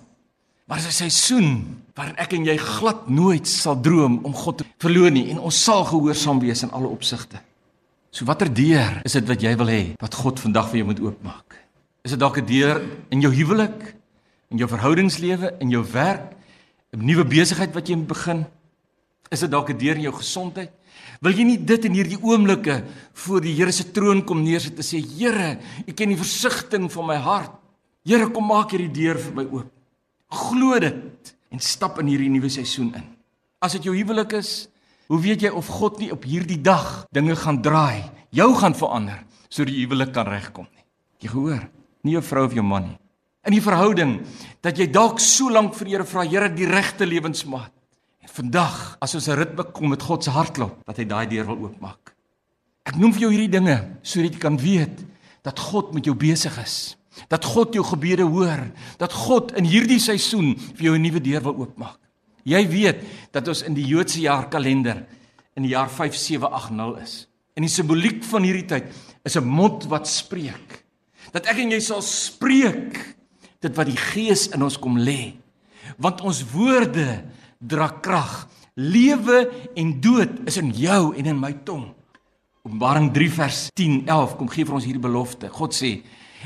Maar 0.67 0.77
dis 0.77 0.87
'n 0.87 1.09
seisoen 1.09 1.82
waarin 1.95 2.17
ek 2.17 2.33
en 2.33 2.45
jy 2.45 2.57
glad 2.57 3.09
nooit 3.09 3.47
sal 3.47 3.81
droom 3.81 4.19
om 4.25 4.33
God 4.33 4.57
te 4.57 4.65
verloon 4.77 5.13
nie 5.13 5.29
en 5.31 5.39
ons 5.39 5.63
sal 5.63 5.85
gehoorsaam 5.85 6.39
wees 6.39 6.63
in 6.63 6.71
alle 6.71 6.87
opsigte. 6.87 7.41
So 8.11 8.25
watter 8.25 8.49
deur 8.53 9.01
is 9.05 9.13
dit 9.13 9.27
wat 9.27 9.41
jy 9.41 9.55
wil 9.57 9.67
hê 9.67 9.83
wat 10.01 10.13
God 10.13 10.39
vandag 10.39 10.69
vir 10.69 10.81
jou 10.81 10.87
moet 10.91 10.99
oopmaak? 11.01 11.59
Is 12.03 12.11
dit 12.11 12.19
dalk 12.19 12.37
'n 12.37 12.45
deur 12.45 12.81
in 13.09 13.21
jou 13.21 13.31
huwelik? 13.31 14.03
in 14.53 14.61
jou 14.61 14.69
verhoudingslewe, 14.69 15.55
in 15.65 15.73
jou 15.73 15.81
werk, 15.91 16.37
'n 16.93 17.05
nuwe 17.05 17.25
besigheid 17.25 17.73
wat 17.73 17.87
jy 17.87 17.95
moet 17.95 18.07
begin? 18.07 18.45
Is 19.31 19.39
dit 19.39 19.49
dalk 19.49 19.69
'n 19.69 19.77
deur 19.77 19.95
in 19.95 20.01
jou 20.01 20.13
gesondheid? 20.13 20.69
Wil 21.21 21.33
jy 21.33 21.43
nie 21.43 21.57
dit 21.57 21.85
in 21.85 21.93
hierdie 21.93 22.21
oomblikke 22.21 22.83
voor 23.13 23.41
die 23.41 23.53
Here 23.53 23.71
se 23.71 23.91
troon 23.91 24.23
kom 24.23 24.43
neersit 24.43 24.77
en 24.77 24.83
sê 24.83 25.01
Here, 25.01 25.57
U 25.87 25.91
ken 25.91 26.09
die 26.09 26.17
versigtiging 26.17 26.91
van 26.91 27.05
my 27.05 27.15
hart. 27.15 27.51
Here, 28.05 28.29
kom 28.29 28.45
maak 28.45 28.71
hierdie 28.71 28.91
deur 28.91 29.17
vir 29.17 29.33
my 29.33 29.43
oop. 29.43 29.71
Glo 30.29 30.79
dit 30.79 30.95
en 31.53 31.61
stap 31.61 31.99
in 32.01 32.09
hierdie 32.09 32.31
nuwe 32.33 32.49
seisoen 32.49 32.89
in. 32.97 33.05
As 33.61 33.77
dit 33.77 33.85
jou 33.87 33.93
huwelik 33.95 34.33
is, 34.39 34.67
hoe 35.07 35.21
weet 35.21 35.45
jy 35.45 35.53
of 35.53 35.69
God 35.69 36.01
nie 36.01 36.09
op 36.11 36.25
hierdie 36.25 36.59
dag 36.61 37.05
dinge 37.13 37.37
gaan 37.37 37.61
draai, 37.61 38.09
jou 38.33 38.49
gaan 38.57 38.75
verander 38.75 39.21
sodat 39.53 39.69
die 39.69 39.85
huwelik 39.85 40.11
kan 40.15 40.27
regkom 40.27 40.65
nie? 40.65 40.85
Jy 41.21 41.29
gehoor, 41.29 41.63
nie 42.03 42.17
jou 42.17 42.25
vrou 42.25 42.47
of 42.49 42.57
jou 42.57 42.65
man 42.65 42.89
nie 42.89 42.99
in 43.43 43.55
die 43.57 43.63
verhouding 43.63 44.17
dat 44.63 44.79
jy 44.79 44.87
dalk 44.91 45.21
so 45.23 45.51
lank 45.51 45.75
vir 45.75 45.89
die 45.89 45.95
Here 45.97 46.07
vra, 46.07 46.23
Here, 46.27 46.49
die 46.49 46.69
regte 46.69 47.07
lewensmaat. 47.07 47.71
En 48.23 48.31
vandag, 48.31 48.97
as 49.03 49.15
ons 49.15 49.27
'n 49.27 49.37
ritme 49.37 49.63
kom 49.71 49.89
met 49.89 50.01
God 50.01 50.23
se 50.23 50.31
hartklop, 50.31 50.85
dat 50.85 50.97
hy 50.97 51.05
daai 51.05 51.27
deur 51.27 51.45
wil 51.45 51.67
oopmaak. 51.67 52.15
Ek 52.85 52.95
noem 52.95 53.13
vir 53.13 53.21
jou 53.21 53.31
hierdie 53.31 53.51
dinge 53.51 53.99
sodat 54.01 54.33
jy 54.33 54.39
kan 54.39 54.57
weet 54.57 55.03
dat 55.43 55.59
God 55.59 55.93
met 55.93 56.05
jou 56.05 56.15
besig 56.15 56.57
is. 56.57 56.95
Dat 57.29 57.45
God 57.45 57.73
jou 57.73 57.83
gebede 57.85 58.23
hoor, 58.23 58.71
dat 58.97 59.13
God 59.13 59.53
in 59.57 59.65
hierdie 59.65 59.99
seisoen 59.99 60.55
vir 60.75 60.83
jou 60.83 60.95
'n 60.95 61.01
nuwe 61.01 61.21
deur 61.21 61.41
wil 61.41 61.55
oopmaak. 61.55 61.99
Jy 62.43 62.67
weet 62.67 63.03
dat 63.31 63.47
ons 63.47 63.61
in 63.61 63.73
die 63.73 63.85
Joodse 63.85 64.19
jaarkalender 64.19 65.05
in 65.55 65.63
die 65.63 65.71
jaar 65.71 65.89
5780 65.89 67.03
is. 67.03 67.27
En 67.55 67.61
die 67.61 67.71
simboliek 67.71 68.23
van 68.23 68.43
hierdie 68.43 68.65
tyd 68.65 68.85
is 69.23 69.37
'n 69.37 69.45
mond 69.45 69.85
wat 69.85 70.07
spreek. 70.07 70.83
Dat 71.31 71.45
ek 71.45 71.57
en 71.57 71.71
jy 71.71 71.79
sal 71.79 72.01
spreek 72.01 73.15
dit 73.61 73.75
wat 73.75 73.87
die 73.87 73.97
Gees 73.97 74.47
in 74.47 74.63
ons 74.63 74.77
kom 74.77 74.97
lê. 74.97 75.33
Want 75.97 76.21
ons 76.21 76.43
woorde 76.51 77.23
dra 77.59 77.87
krag. 77.87 78.47
Lewe 78.75 79.51
en 79.75 80.01
dood 80.01 80.47
is 80.47 80.57
in 80.57 80.71
jou 80.71 81.15
en 81.15 81.25
in 81.25 81.39
my 81.39 81.53
tong. 81.63 81.93
Openbaring 82.63 83.11
3 83.13 83.29
vers 83.29 83.69
10 83.75 84.05
11 84.07 84.35
kom 84.37 84.49
gee 84.49 84.65
vir 84.65 84.73
ons 84.73 84.85
hierdie 84.85 85.01
belofte. 85.03 85.49
God 85.49 85.73
sê: 85.73 86.01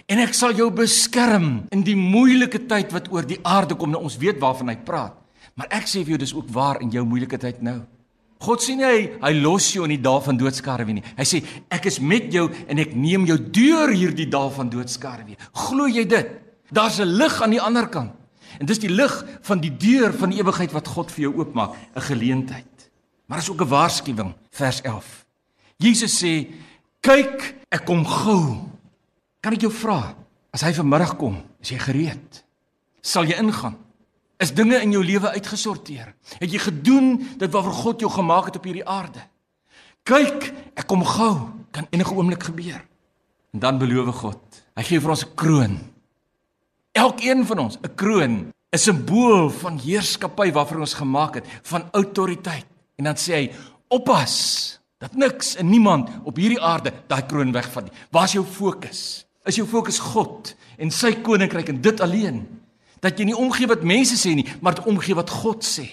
"En 0.06 0.20
ek 0.20 0.34
sal 0.34 0.54
jou 0.54 0.70
beskerm 0.72 1.68
in 1.72 1.84
die 1.84 1.96
moeilike 1.96 2.66
tyd 2.68 2.92
wat 2.92 3.12
oor 3.12 3.26
die 3.26 3.40
aarde 3.44 3.76
kom." 3.76 3.92
Nou 3.92 4.04
ons 4.04 4.18
weet 4.18 4.40
waarvan 4.40 4.70
hy 4.70 4.76
praat. 4.76 5.14
Maar 5.56 5.68
ek 5.70 5.88
sê 5.88 6.04
vir 6.04 6.10
jou 6.10 6.18
dis 6.18 6.34
ook 6.34 6.50
waar 6.50 6.82
in 6.82 6.90
jou 6.90 7.04
moeilike 7.06 7.38
tyd 7.38 7.62
nou. 7.62 7.82
God 8.40 8.62
sê 8.62 8.76
nie 8.78 8.86
hy, 8.86 8.98
hy 9.22 9.32
los 9.42 9.72
jou 9.74 9.84
in 9.88 9.96
die 9.96 10.02
dae 10.02 10.22
van 10.22 10.38
doodskare 10.38 10.86
wie 10.86 11.00
nie. 11.00 11.04
Hy 11.18 11.26
sê 11.26 11.42
ek 11.74 11.88
is 11.90 12.00
met 12.00 12.30
jou 12.34 12.46
en 12.70 12.78
ek 12.78 12.94
neem 12.94 13.26
jou 13.26 13.38
deur 13.38 13.90
hierdie 13.90 14.30
dae 14.30 14.52
van 14.54 14.70
doodskare 14.70 15.26
wie. 15.26 15.38
Glo 15.54 15.88
jy 15.90 16.06
dit? 16.06 16.30
Daar's 16.72 17.00
'n 17.00 17.18
lig 17.18 17.42
aan 17.42 17.50
die 17.50 17.62
ander 17.62 17.88
kant. 17.88 18.12
En 18.60 18.66
dis 18.66 18.80
die 18.80 18.90
lig 18.90 19.26
van 19.42 19.60
die 19.60 19.72
deur 19.72 20.14
van 20.14 20.30
die 20.30 20.40
ewigheid 20.40 20.72
wat 20.72 20.88
God 20.88 21.12
vir 21.12 21.22
jou 21.22 21.34
oopmaak, 21.38 21.74
'n 21.96 22.02
geleentheid. 22.02 22.90
Maar 23.28 23.40
is 23.40 23.50
ook 23.50 23.62
'n 23.62 23.70
waarskuwing, 23.70 24.34
vers 24.52 24.82
11. 24.82 25.26
Jesus 25.78 26.24
sê: 26.24 26.48
"Kyk, 27.02 27.56
ek 27.70 27.86
kom 27.86 28.06
gou." 28.06 28.77
Kan 29.42 29.54
ek 29.54 29.66
jou 29.68 29.72
vra, 29.74 30.16
as 30.54 30.64
hy 30.66 30.74
vanmiddag 30.74 31.18
kom, 31.20 31.42
is 31.62 31.72
jy 31.74 31.80
gereed? 31.82 32.44
Sal 33.02 33.28
jy 33.30 33.38
ingaan? 33.40 33.78
Is 34.42 34.54
dinge 34.54 34.78
in 34.82 34.94
jou 34.94 35.04
lewe 35.06 35.32
uitgesorteer? 35.34 36.14
Het 36.38 36.52
jy 36.52 36.62
gedoen 36.62 37.16
dit 37.38 37.52
waarvoor 37.52 37.74
God 37.74 38.06
jou 38.06 38.12
gemaak 38.12 38.52
het 38.52 38.60
op 38.60 38.68
hierdie 38.70 38.86
aarde? 38.86 39.24
Kyk, 40.08 40.52
ek 40.78 40.88
kom 40.88 41.04
gou. 41.06 41.50
Kan 41.74 41.90
enige 41.92 42.14
oomblik 42.16 42.44
gebeur. 42.50 42.80
En 43.54 43.62
dan 43.62 43.80
beloof 43.82 44.16
God, 44.22 44.62
hy 44.78 44.84
gee 44.84 45.02
vir 45.02 45.14
ons 45.14 45.26
'n 45.26 45.36
kroon 45.36 45.78
Elkeen 46.98 47.46
van 47.46 47.60
ons, 47.60 47.78
'n 47.78 47.96
kroon, 47.96 48.34
'n 48.74 48.78
simbool 48.78 49.50
van 49.50 49.78
heerskappy 49.78 50.52
waarvoor 50.52 50.80
ons 50.80 50.94
gemaak 50.94 51.34
het, 51.34 51.46
van 51.62 51.90
autoriteit. 51.92 52.66
En 52.96 53.04
dan 53.04 53.16
sê 53.16 53.34
hy: 53.34 53.52
"Oppas 53.88 54.80
dat 54.98 55.14
niks 55.14 55.56
en 55.56 55.70
niemand 55.70 56.10
op 56.24 56.36
hierdie 56.36 56.62
aarde 56.62 56.94
daai 57.08 57.26
kroon 57.26 57.52
wegvat 57.52 57.84
nie. 57.84 57.94
Waar's 58.12 58.32
jou 58.32 58.46
fokus? 58.46 59.27
Is 59.48 59.58
jou 59.60 59.68
fokus 59.68 60.00
God 60.00 60.54
en 60.78 60.92
sy 60.94 61.14
koninkryk 61.26 61.70
en 61.74 61.82
dit 61.82 62.02
alleen. 62.02 62.42
Dat 63.02 63.20
jy 63.20 63.30
nie 63.30 63.38
omgee 63.38 63.70
wat 63.70 63.86
mense 63.86 64.18
sê 64.18 64.34
nie, 64.38 64.46
maar 64.62 64.78
dit 64.78 64.90
omgee 64.90 65.18
wat 65.18 65.30
God 65.30 65.66
sê. 65.66 65.86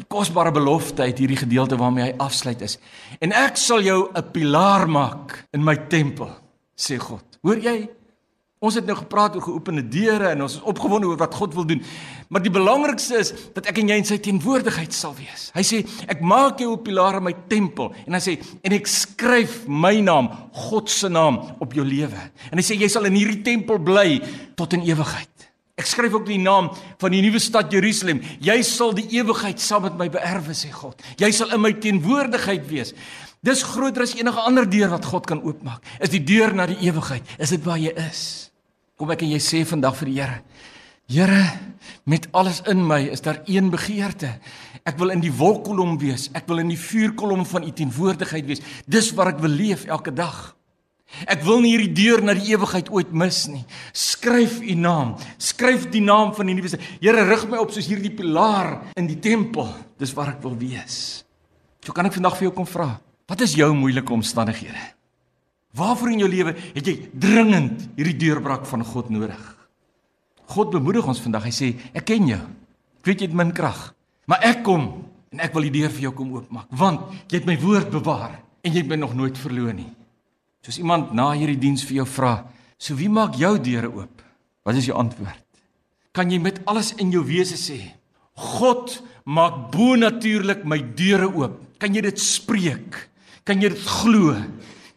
Die 0.00 0.06
kosbare 0.08 0.52
belofte 0.54 1.04
uit 1.04 1.18
hierdie 1.20 1.40
gedeelte 1.40 1.76
waarmee 1.76 2.10
hy 2.10 2.14
afsluit 2.22 2.62
is. 2.64 2.78
En 3.20 3.34
ek 3.36 3.58
sal 3.60 3.82
jou 3.82 4.10
'n 4.14 4.30
pilaar 4.32 4.88
maak 4.88 5.46
in 5.52 5.64
my 5.64 5.76
tempel, 5.88 6.30
sê 6.76 6.98
God. 6.98 7.24
Hoor 7.42 7.58
jy? 7.58 7.88
Ons 8.62 8.76
het 8.78 8.86
nou 8.86 8.94
gepraat 8.94 9.34
oor 9.34 9.42
geopende 9.42 9.82
deure 9.90 10.28
en 10.30 10.44
ons 10.44 10.52
is 10.54 10.66
opgewonde 10.70 11.08
oor 11.10 11.18
wat 11.18 11.34
God 11.34 11.54
wil 11.56 11.64
doen. 11.66 11.80
Maar 12.30 12.44
die 12.44 12.52
belangrikste 12.54 13.18
is 13.18 13.32
dat 13.56 13.66
ek 13.72 13.80
en 13.82 13.88
jy 13.90 13.96
in 13.98 14.06
sy 14.06 14.20
teenwoordigheid 14.22 14.94
sal 14.94 15.16
wees. 15.18 15.48
Hy 15.56 15.64
sê 15.66 15.80
ek 16.06 16.22
maak 16.22 16.62
jou 16.62 16.70
'n 16.76 16.84
pilaar 16.84 17.18
in 17.18 17.24
my 17.26 17.34
tempel 17.48 17.90
en 18.06 18.14
hy 18.14 18.20
sê 18.20 18.38
en 18.62 18.72
ek 18.72 18.86
skryf 18.86 19.66
my 19.66 20.00
naam, 20.00 20.30
God 20.52 20.88
se 20.88 21.08
naam 21.08 21.56
op 21.58 21.74
jou 21.74 21.84
lewe. 21.84 22.30
En 22.52 22.58
hy 22.58 22.62
sê 22.62 22.78
jy 22.78 22.88
sal 22.88 23.04
in 23.06 23.14
hierdie 23.18 23.42
tempel 23.42 23.78
bly 23.78 24.22
tot 24.54 24.72
in 24.74 24.82
ewigheid. 24.82 25.28
Ek 25.76 25.86
skryf 25.86 26.14
ook 26.14 26.26
die 26.26 26.38
naam 26.38 26.70
van 26.98 27.10
die 27.10 27.22
nuwe 27.22 27.40
stad 27.40 27.72
Jerusalem. 27.72 28.20
Jy 28.38 28.62
sal 28.62 28.92
die 28.92 29.08
ewigheid 29.18 29.58
saam 29.58 29.82
met 29.82 29.98
my 29.98 30.08
beerwe 30.08 30.54
sê 30.54 30.70
God. 30.70 31.02
Jy 31.18 31.32
sal 31.32 31.50
in 31.50 31.60
my 31.60 31.72
teenwoordigheid 31.72 32.68
wees. 32.68 32.94
Dis 33.42 33.64
groter 33.64 34.02
as 34.02 34.14
enige 34.14 34.38
ander 34.38 34.70
deur 34.70 34.88
wat 34.90 35.04
God 35.04 35.26
kan 35.26 35.42
oopmaak. 35.42 35.82
Is 35.98 36.10
die 36.10 36.22
deur 36.22 36.54
na 36.54 36.66
die 36.66 36.78
ewigheid. 36.86 37.26
Is 37.38 37.50
dit 37.50 37.64
waar 37.64 37.78
jy 37.78 37.90
is? 38.08 38.51
Kom 39.02 39.10
ek 39.10 39.24
en 39.26 39.32
jy 39.34 39.40
sê 39.42 39.60
vandag 39.66 39.96
vir 39.98 40.08
die 40.12 40.20
Here. 40.20 40.34
Here, 41.10 41.40
met 42.06 42.28
alles 42.38 42.60
in 42.70 42.84
my 42.86 43.00
is 43.10 43.24
daar 43.24 43.40
een 43.50 43.66
begeerte. 43.72 44.28
Ek 44.86 44.94
wil 45.00 45.10
in 45.10 45.24
die 45.24 45.32
wolkkolom 45.34 45.96
wees. 45.98 46.28
Ek 46.38 46.46
wil 46.46 46.62
in 46.62 46.70
die 46.70 46.78
vuurkolom 46.78 47.42
van 47.50 47.66
u 47.66 47.72
teenwoordigheid 47.74 48.46
wees. 48.46 48.62
Dis 48.86 49.10
waar 49.18 49.32
ek 49.32 49.42
wil 49.42 49.50
leef 49.58 49.88
elke 49.90 50.14
dag. 50.14 50.54
Ek 51.26 51.42
wil 51.42 51.58
nie 51.64 51.74
hierdie 51.74 51.90
deur 51.98 52.22
na 52.22 52.38
die 52.38 52.54
ewigheid 52.54 52.94
ooit 52.94 53.10
mis 53.10 53.42
nie. 53.50 53.64
Skryf 53.90 54.60
u 54.62 54.78
naam. 54.78 55.16
Skryf 55.34 55.90
die 55.90 56.06
naam 56.06 56.30
van 56.38 56.46
die 56.46 56.54
nuwe. 56.60 56.78
Here, 57.02 57.26
rig 57.26 57.48
my 57.50 57.58
op 57.58 57.74
soos 57.74 57.90
hierdie 57.90 58.14
pilaar 58.14 58.76
in 58.94 59.10
die 59.10 59.18
tempel. 59.18 59.66
Dis 59.98 60.14
waar 60.14 60.36
ek 60.36 60.46
wil 60.46 60.54
wees. 60.62 61.24
So 61.82 61.90
kan 61.90 62.06
ek 62.06 62.20
vandag 62.22 62.38
vir 62.38 62.52
jou 62.52 62.56
kom 62.62 62.70
vra. 62.70 62.92
Wat 63.26 63.42
is 63.42 63.58
jou 63.58 63.74
moeilike 63.74 64.14
omstandighede? 64.14 64.92
Waarvoor 65.76 66.12
in 66.12 66.22
jou 66.24 66.30
lewe 66.30 66.52
het 66.74 66.86
jy 66.86 66.94
dringend 67.16 67.86
hierdie 67.96 68.18
deurbraak 68.20 68.66
van 68.68 68.84
God 68.84 69.08
nodig? 69.12 69.40
God 70.52 70.72
bemoedig 70.74 71.06
ons 71.08 71.22
vandag. 71.24 71.46
Hy 71.48 71.54
sê, 71.54 71.70
ek 71.96 72.04
ken 72.10 72.28
jou. 72.28 72.42
Ek 73.02 73.08
weet 73.08 73.24
jy 73.24 73.30
het 73.30 73.38
min 73.38 73.54
krag, 73.56 73.78
maar 74.30 74.44
ek 74.46 74.60
kom 74.66 74.84
en 75.32 75.40
ek 75.42 75.54
wil 75.56 75.64
die 75.66 75.72
deur 75.80 75.90
vir 75.90 76.04
jou 76.04 76.12
kom 76.14 76.34
oopmaak, 76.36 76.68
want 76.76 77.08
jy 77.32 77.40
het 77.40 77.48
my 77.48 77.56
woord 77.58 77.88
bewaar 77.90 78.36
en 78.62 78.70
jy 78.70 78.82
het 78.84 78.90
my 78.90 78.98
nog 79.00 79.16
nooit 79.18 79.38
verloon 79.40 79.80
nie. 79.80 79.88
Soos 80.62 80.78
iemand 80.78 81.10
na 81.16 81.32
hierdie 81.34 81.58
diens 81.58 81.82
vir 81.88 82.02
jou 82.02 82.06
vra, 82.06 82.46
"So 82.78 82.94
wie 82.94 83.08
maak 83.08 83.34
jou 83.34 83.58
deure 83.58 83.90
oop?" 83.90 84.22
Wat 84.64 84.76
is 84.76 84.86
jou 84.86 84.96
antwoord? 84.96 85.42
Kan 86.12 86.30
jy 86.30 86.38
met 86.38 86.60
alles 86.66 86.92
in 86.98 87.10
jou 87.10 87.24
wese 87.24 87.56
sê, 87.56 87.94
"God 88.36 89.02
maak 89.24 89.72
bo-natuurlik 89.72 90.64
my 90.64 90.78
deure 90.78 91.26
oop." 91.34 91.60
Kan 91.78 91.94
jy 91.94 92.02
dit 92.02 92.18
spreek? 92.20 93.08
Kan 93.44 93.60
jy 93.60 93.68
dit 93.70 93.78
glo? 93.78 94.36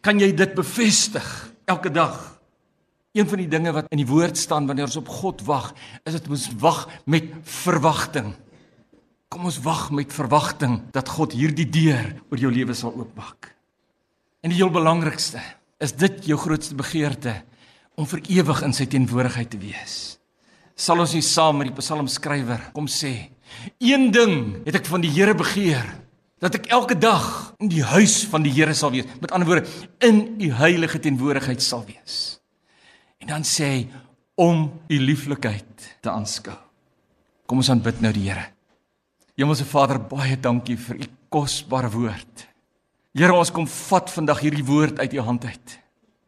Kan 0.06 0.22
jy 0.22 0.30
dit 0.38 0.54
bevestig 0.54 1.26
elke 1.66 1.90
dag. 1.90 2.14
Een 3.16 3.26
van 3.26 3.40
die 3.42 3.50
dinge 3.50 3.72
wat 3.74 3.88
in 3.90 3.98
die 3.98 4.06
woord 4.06 4.38
staan 4.38 4.68
wanneer 4.68 4.86
ons 4.86 5.00
op 5.00 5.08
God 5.10 5.42
wag, 5.48 5.72
is 6.06 6.14
dit 6.14 6.28
ons 6.30 6.46
wag 6.62 6.84
met 7.10 7.32
verwagting. 7.64 8.34
Kom 9.32 9.48
ons 9.48 9.58
wag 9.64 9.88
met 9.96 10.12
verwagting 10.14 10.78
dat 10.94 11.10
God 11.10 11.34
hierdie 11.34 11.66
deur 11.66 12.12
oor 12.30 12.38
jou 12.38 12.52
lewe 12.54 12.76
sal 12.76 12.94
oopmaak. 12.94 13.50
En 14.44 14.52
die 14.52 14.60
heel 14.60 14.70
belangrikste, 14.70 15.42
is 15.82 15.96
dit 15.96 16.28
jou 16.30 16.38
grootste 16.38 16.76
begeerte 16.78 17.40
om 17.98 18.06
vir 18.06 18.22
ewig 18.38 18.62
in 18.62 18.76
sy 18.76 18.86
teenwoordigheid 18.86 19.50
te 19.50 19.58
wees. 19.58 19.96
Sal 20.76 21.00
ons 21.02 21.16
nie 21.16 21.24
saam 21.24 21.58
met 21.58 21.72
die 21.72 21.78
psalmskrywer 21.80 22.70
kom 22.76 22.86
sê: 22.86 23.32
"Een 23.80 24.12
ding 24.12 24.62
het 24.68 24.76
ek 24.76 24.86
van 24.86 25.00
die 25.00 25.10
Here 25.10 25.34
begeer, 25.34 25.84
dat 26.42 26.58
ek 26.58 26.68
elke 26.74 26.96
dag 26.98 27.54
in 27.62 27.70
die 27.72 27.84
huis 27.84 28.24
van 28.28 28.44
die 28.44 28.52
Here 28.52 28.74
sal 28.76 28.92
wees. 28.92 29.08
Met 29.20 29.32
ander 29.32 29.48
woorde, 29.48 29.68
in 30.04 30.36
u 30.42 30.50
heilige 30.52 31.00
teenwoordigheid 31.00 31.62
sal 31.64 31.84
wees. 31.88 32.36
En 33.22 33.32
dan 33.32 33.46
sê 33.46 33.70
hy 33.70 33.86
om 34.36 34.68
u 34.88 34.98
lieflikheid 35.00 35.86
te 36.04 36.12
aanskou. 36.12 36.56
Kom 37.48 37.62
ons 37.62 37.70
aanbid 37.72 38.02
nou 38.04 38.12
die 38.12 38.26
Here. 38.28 38.50
Hemelse 39.36 39.64
Vader, 39.68 40.00
baie 40.00 40.36
dankie 40.40 40.76
vir 40.80 41.00
u 41.00 41.08
kosbare 41.32 41.88
woord. 41.92 42.46
Here, 43.16 43.32
ons 43.32 43.52
kom 43.52 43.64
vat 43.68 44.12
vandag 44.12 44.42
hierdie 44.44 44.64
woord 44.64 45.00
uit 45.00 45.16
u 45.16 45.24
hand 45.24 45.44
uit. 45.48 45.76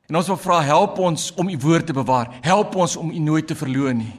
En 0.09 0.16
ons 0.16 0.29
wil 0.33 0.40
vra 0.40 0.62
help 0.64 0.97
ons 1.05 1.27
om 1.37 1.51
u 1.53 1.57
woord 1.61 1.90
te 1.90 1.97
bewaar. 1.97 2.31
Help 2.44 2.77
ons 2.81 2.97
om 2.97 3.11
u 3.12 3.21
nooit 3.21 3.47
te 3.49 3.57
verloon 3.57 4.01
nie. 4.01 4.14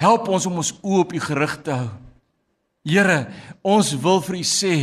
Help 0.00 0.30
ons 0.32 0.46
om 0.48 0.62
ons 0.62 0.72
oë 0.80 1.02
op 1.02 1.12
u 1.12 1.20
gerig 1.20 1.58
te 1.64 1.76
hou. 1.76 1.90
Here, 2.88 3.26
ons 3.60 3.92
wil 4.00 4.22
vir 4.24 4.38
u 4.38 4.44
sê 4.48 4.76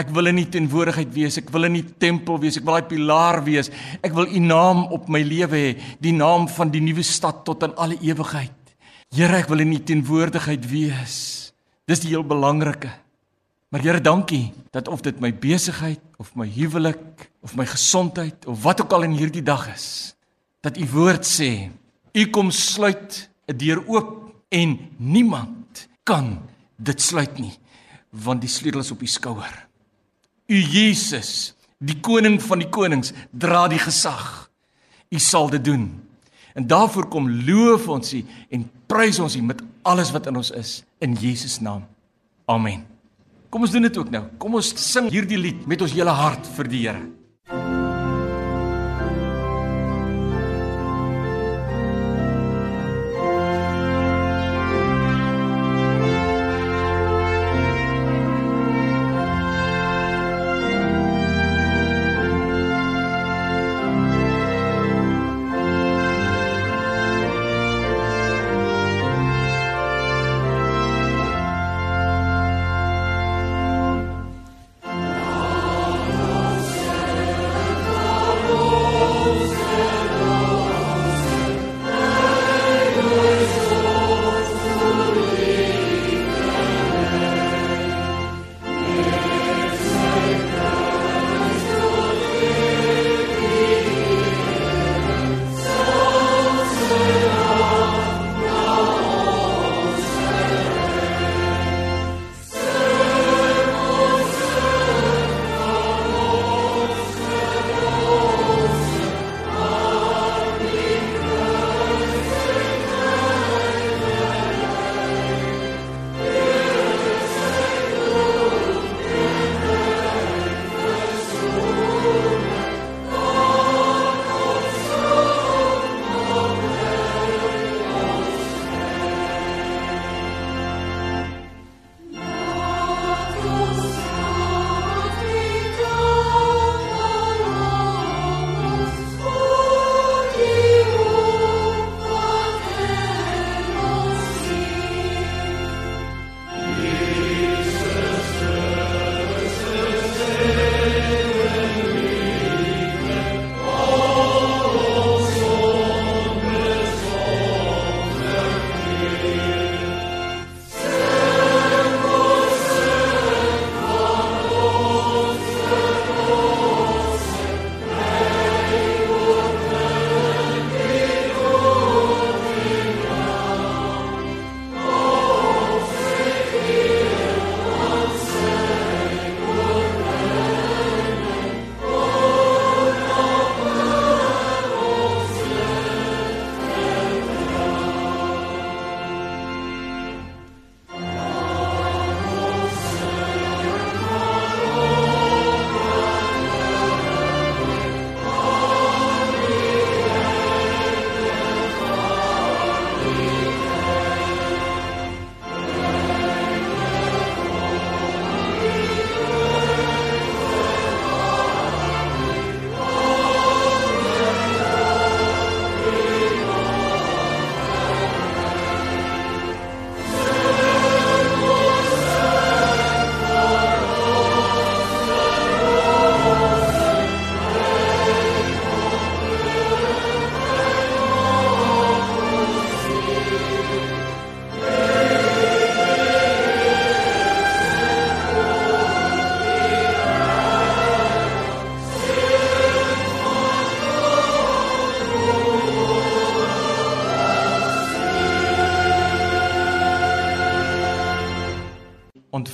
Ek 0.00 0.08
wil 0.16 0.30
in 0.30 0.38
u 0.40 0.46
teenwoordigheid 0.48 1.10
wees. 1.12 1.36
Ek 1.40 1.50
wil 1.52 1.68
in 1.68 1.76
u 1.80 1.82
tempel 2.00 2.38
wees. 2.40 2.56
Ek 2.56 2.64
wil 2.64 2.78
daai 2.78 2.88
pilaar 2.88 3.40
wees. 3.44 3.68
Ek 4.00 4.14
wil 4.16 4.30
u 4.30 4.40
naam 4.40 4.86
op 4.94 5.10
my 5.12 5.20
lewe 5.26 5.60
hê, 5.60 5.74
die 6.00 6.14
naam 6.16 6.46
van 6.48 6.72
die 6.72 6.80
nuwe 6.84 7.04
stad 7.04 7.42
tot 7.44 7.66
in 7.66 7.76
alle 7.76 7.98
ewigheid. 8.00 8.56
Here, 9.12 9.42
ek 9.42 9.50
wil 9.50 9.64
in 9.66 9.74
u 9.74 9.80
teenwoordigheid 9.82 10.64
wees. 10.70 11.16
Dis 11.90 12.04
die 12.04 12.14
heel 12.14 12.24
belangrike. 12.24 12.92
Maar 13.70 13.84
Here, 13.84 14.00
dankie 14.00 14.50
dat 14.74 14.88
of 14.88 15.02
dit 15.04 15.20
my 15.22 15.32
besigheid 15.34 16.00
of 16.18 16.32
my 16.38 16.46
huwelik 16.48 17.28
of 17.44 17.56
my 17.58 17.66
gesondheid 17.68 18.46
of 18.50 18.62
wat 18.64 18.82
ook 18.82 18.94
al 18.96 19.06
in 19.06 19.18
hierdie 19.18 19.44
dag 19.44 19.68
is, 19.70 20.14
dat 20.64 20.78
u 20.78 20.86
woord 20.92 21.26
sê, 21.26 21.70
u 22.14 22.22
kom 22.34 22.50
sluit 22.50 23.30
'n 23.46 23.56
deur 23.56 23.82
oop 23.86 24.34
en 24.50 24.78
niemand 24.98 25.88
kan 26.04 26.38
dit 26.76 27.00
sluit 27.00 27.38
nie 27.38 27.54
want 28.10 28.40
die 28.42 28.50
sleutel 28.50 28.80
is 28.80 28.90
op 28.90 29.02
u 29.02 29.06
skouer. 29.06 29.69
U 30.50 30.58
Jesus, 30.58 31.54
die 31.78 31.96
koning 32.02 32.40
van 32.42 32.64
die 32.64 32.68
konings, 32.72 33.14
dra 33.30 33.68
die 33.70 33.80
gesag. 33.80 34.50
U 35.10 35.18
sal 35.22 35.50
dit 35.54 35.64
doen. 35.64 35.86
En 36.58 36.66
daarvoor 36.66 37.06
kom 37.10 37.30
loof 37.46 37.86
ons 37.88 38.14
U 38.18 38.24
en 38.50 38.66
prys 38.90 39.20
ons 39.22 39.36
U 39.38 39.42
met 39.46 39.62
alles 39.86 40.10
wat 40.14 40.26
in 40.26 40.40
ons 40.40 40.50
is 40.58 40.80
in 40.98 41.14
Jesus 41.14 41.60
naam. 41.62 41.86
Amen. 42.50 42.82
Kom 43.50 43.62
ons 43.66 43.72
doen 43.74 43.86
dit 43.86 43.96
ook 43.98 44.10
nou. 44.10 44.24
Kom 44.42 44.58
ons 44.58 44.74
sing 44.82 45.08
hierdie 45.10 45.38
lied 45.38 45.64
met 45.70 45.82
ons 45.82 45.94
hele 45.94 46.14
hart 46.14 46.46
vir 46.58 46.70
die 46.70 46.82
Here. 46.86 47.02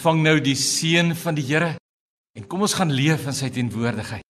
Ontvang 0.07 0.23
nou 0.23 0.37
die 0.39 0.55
seën 0.55 1.09
van 1.19 1.35
die 1.35 1.43
Here 1.43 1.73
en 2.39 2.45
kom 2.47 2.61
ons 2.63 2.77
gaan 2.79 2.93
leef 2.95 3.25
in 3.27 3.35
sy 3.35 3.49
teenwoordigheid. 3.51 4.23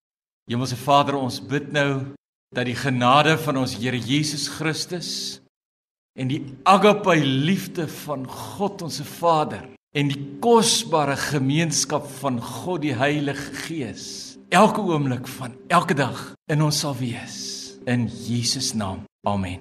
Hemelse 0.48 0.78
Vader, 0.80 1.18
ons 1.20 1.36
bid 1.44 1.68
nou 1.74 2.14
dat 2.56 2.64
die 2.64 2.78
genade 2.80 3.34
van 3.42 3.58
ons 3.60 3.74
Here 3.76 4.00
Jesus 4.00 4.46
Christus 4.54 5.10
en 6.16 6.32
die 6.32 6.40
agape 6.64 7.18
liefde 7.20 7.84
van 8.06 8.24
God 8.24 8.86
ons 8.88 9.02
Vader 9.18 9.68
en 9.92 10.08
die 10.08 10.22
kosbare 10.40 11.18
gemeenskap 11.26 12.08
van 12.22 12.40
God 12.40 12.86
die 12.86 12.96
Heilige 12.96 13.52
Gees 13.66 14.08
elke 14.48 14.80
oomblik 14.80 15.28
van 15.36 15.60
elke 15.68 15.98
dag 15.98 16.30
in 16.48 16.64
ons 16.64 16.80
sal 16.86 16.96
wees 16.96 17.76
in 17.84 18.08
Jesus 18.08 18.72
naam. 18.72 19.04
Amen. 19.28 19.60